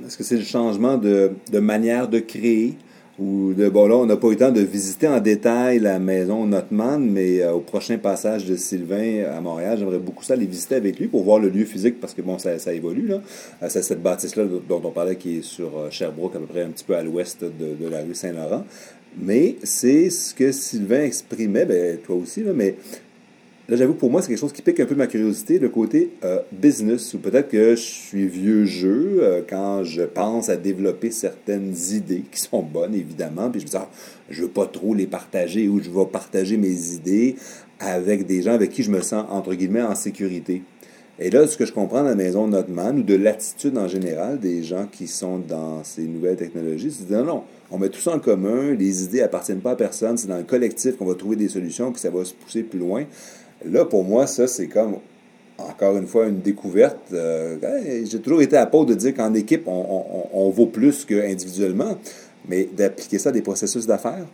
[0.05, 2.75] Est-ce que c'est le changement de manière de créer
[3.19, 3.69] ou de.
[3.69, 6.99] Bon, là, on n'a pas eu le temps de visiter en détail la maison Notman,
[6.99, 10.99] mais euh, au prochain passage de Sylvain à Montréal, j'aimerais beaucoup ça aller visiter avec
[10.99, 13.21] lui pour voir le lieu physique parce que, bon, ça, ça évolue, là.
[13.61, 16.63] Euh, C'est cette bâtisse-là dont on parlait qui est sur euh, Sherbrooke, à peu près
[16.63, 18.63] un petit peu à l'ouest de, de la rue Saint-Laurent.
[19.17, 22.75] Mais c'est ce que Sylvain exprimait, ben, toi aussi, là, mais
[23.69, 25.69] Là, j'avoue que pour moi, c'est quelque chose qui pique un peu ma curiosité, le
[25.69, 30.57] côté euh, business, ou peut-être que je suis vieux jeu euh, quand je pense à
[30.57, 33.87] développer certaines idées qui sont bonnes, évidemment, puis je me dis, ah,
[34.27, 37.35] je veux pas trop les partager ou je vais partager mes idées
[37.79, 40.63] avec des gens avec qui je me sens, entre guillemets, en sécurité.
[41.19, 44.39] Et là, ce que je comprends de la maison Notman ou de l'attitude en général
[44.39, 47.89] des gens qui sont dans ces nouvelles technologies, c'est de dire non, non, on met
[47.89, 51.05] tout ça en commun, les idées appartiennent pas à personne, c'est dans le collectif qu'on
[51.05, 53.03] va trouver des solutions, puis ça va se pousser plus loin.
[53.65, 54.97] Là, pour moi, ça, c'est comme,
[55.57, 56.97] encore une fois, une découverte.
[57.13, 61.97] Euh, hey, J'ai toujours été à peau de dire qu'en équipe, on vaut plus qu'individuellement,
[62.47, 64.25] mais d'appliquer ça à des processus d'affaires.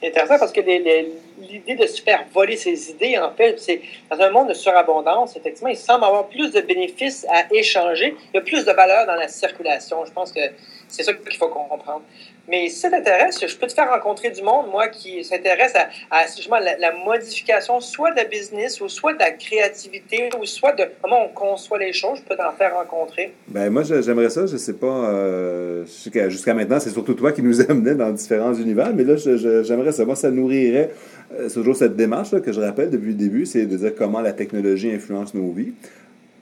[0.00, 3.58] C'est intéressant parce que les- les- l'idée de se faire voler ses idées, en fait,
[3.58, 3.80] c'est
[4.10, 8.14] dans un monde de surabondance, effectivement, il semble avoir plus de bénéfices à échanger.
[8.32, 10.04] Il y a plus de valeur dans la circulation.
[10.04, 10.40] Je pense que
[10.88, 12.02] c'est ça qu'il faut comprendre.
[12.48, 15.74] Mais si ça t'intéresse, je peux te faire rencontrer du monde, moi, qui s'intéresse
[16.10, 20.72] à, justement la, modification soit de la business ou soit de la créativité ou soit
[20.72, 22.18] de comment on conçoit les choses.
[22.18, 23.32] Je peux t'en faire rencontrer.
[23.48, 24.44] Ben moi, j'aimerais ça.
[24.46, 24.86] Je sais pas.
[24.86, 25.84] euh,
[26.28, 30.04] Jusqu'à maintenant, c'est surtout toi qui nous amenais dans différents univers, mais là, j'aimerais ça.
[30.04, 30.90] Moi, ça nourrirait.
[31.38, 34.20] Euh, C'est toujours cette démarche que je rappelle depuis le début, c'est de dire comment
[34.20, 35.72] la technologie influence nos vies.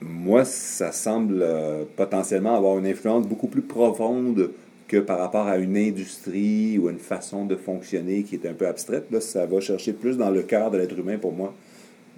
[0.01, 4.51] Moi, ça semble euh, potentiellement avoir une influence beaucoup plus profonde
[4.87, 8.67] que par rapport à une industrie ou une façon de fonctionner qui est un peu
[8.67, 9.05] abstraite.
[9.11, 11.53] Là, ça va chercher plus dans le cœur de l'être humain pour moi.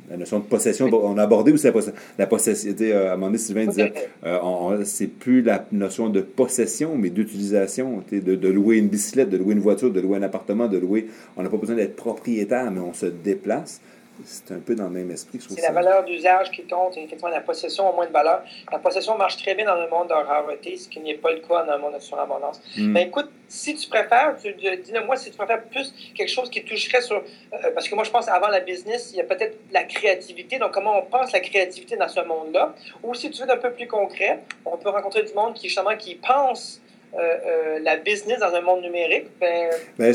[0.10, 2.74] La notion de possession, on a abordé aussi la, poss- la possession.
[2.82, 3.94] euh, À un moment donné, Sylvain disait,
[4.26, 8.04] euh, c'est plus la notion de possession, mais d'utilisation.
[8.12, 11.08] De, de louer une bicyclette, de louer une voiture, de louer un appartement, de louer.
[11.38, 13.80] On n'a pas besoin d'être propriétaire, mais on se déplace.
[14.26, 15.72] C'est un peu dans le même esprit C'est la ça.
[15.74, 18.44] valeur d'usage qui compte, et effectivement, la possession a moins de valeur.
[18.72, 21.40] La possession marche très bien dans un monde de rareté, ce qui n'est pas le
[21.40, 22.62] cas dans un monde de surabondance.
[22.78, 22.92] Mm.
[22.92, 26.64] Mais écoute, si tu préfères, tu, dis-le moi, si tu préfères plus quelque chose qui
[26.64, 27.18] toucherait sur.
[27.18, 30.58] euh, parce que moi, je pense avant la business, il y a peut-être la créativité.
[30.58, 32.74] Donc, comment on pense la créativité dans ce monde-là?
[33.04, 35.68] Ou si tu veux être un peu plus concret, on peut rencontrer du monde qui,
[35.68, 36.82] justement, qui pense
[37.16, 39.28] euh, euh, la business dans un monde numérique.
[39.40, 40.14] Ben, Ben,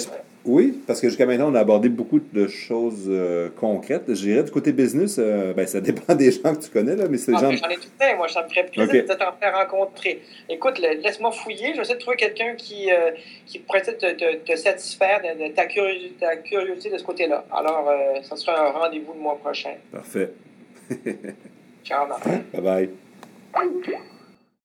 [0.49, 4.05] Oui, parce que jusqu'à maintenant, on a abordé beaucoup de choses euh, concrètes.
[4.09, 7.05] Je dirais du côté business, euh, ben, ça dépend des gens que tu connais, là,
[7.09, 7.51] mais c'est Ah, gens.
[7.53, 9.09] J'en ai tout le temps, moi, ça me ferait plaisir Ok.
[9.11, 10.22] de t'en faire rencontrer.
[10.49, 13.11] Écoute, laisse-moi fouiller, je vais essayer de trouver quelqu'un qui, euh,
[13.44, 17.44] qui pourrait te, te, te satisfaire de, de ta, curiosité, ta curiosité de ce côté-là.
[17.53, 17.92] Alors,
[18.22, 19.74] ça sera un rendez-vous le mois prochain.
[19.92, 20.30] Parfait.
[21.84, 22.40] Ciao, Martin.
[22.55, 22.88] Bye
[23.55, 24.09] bye.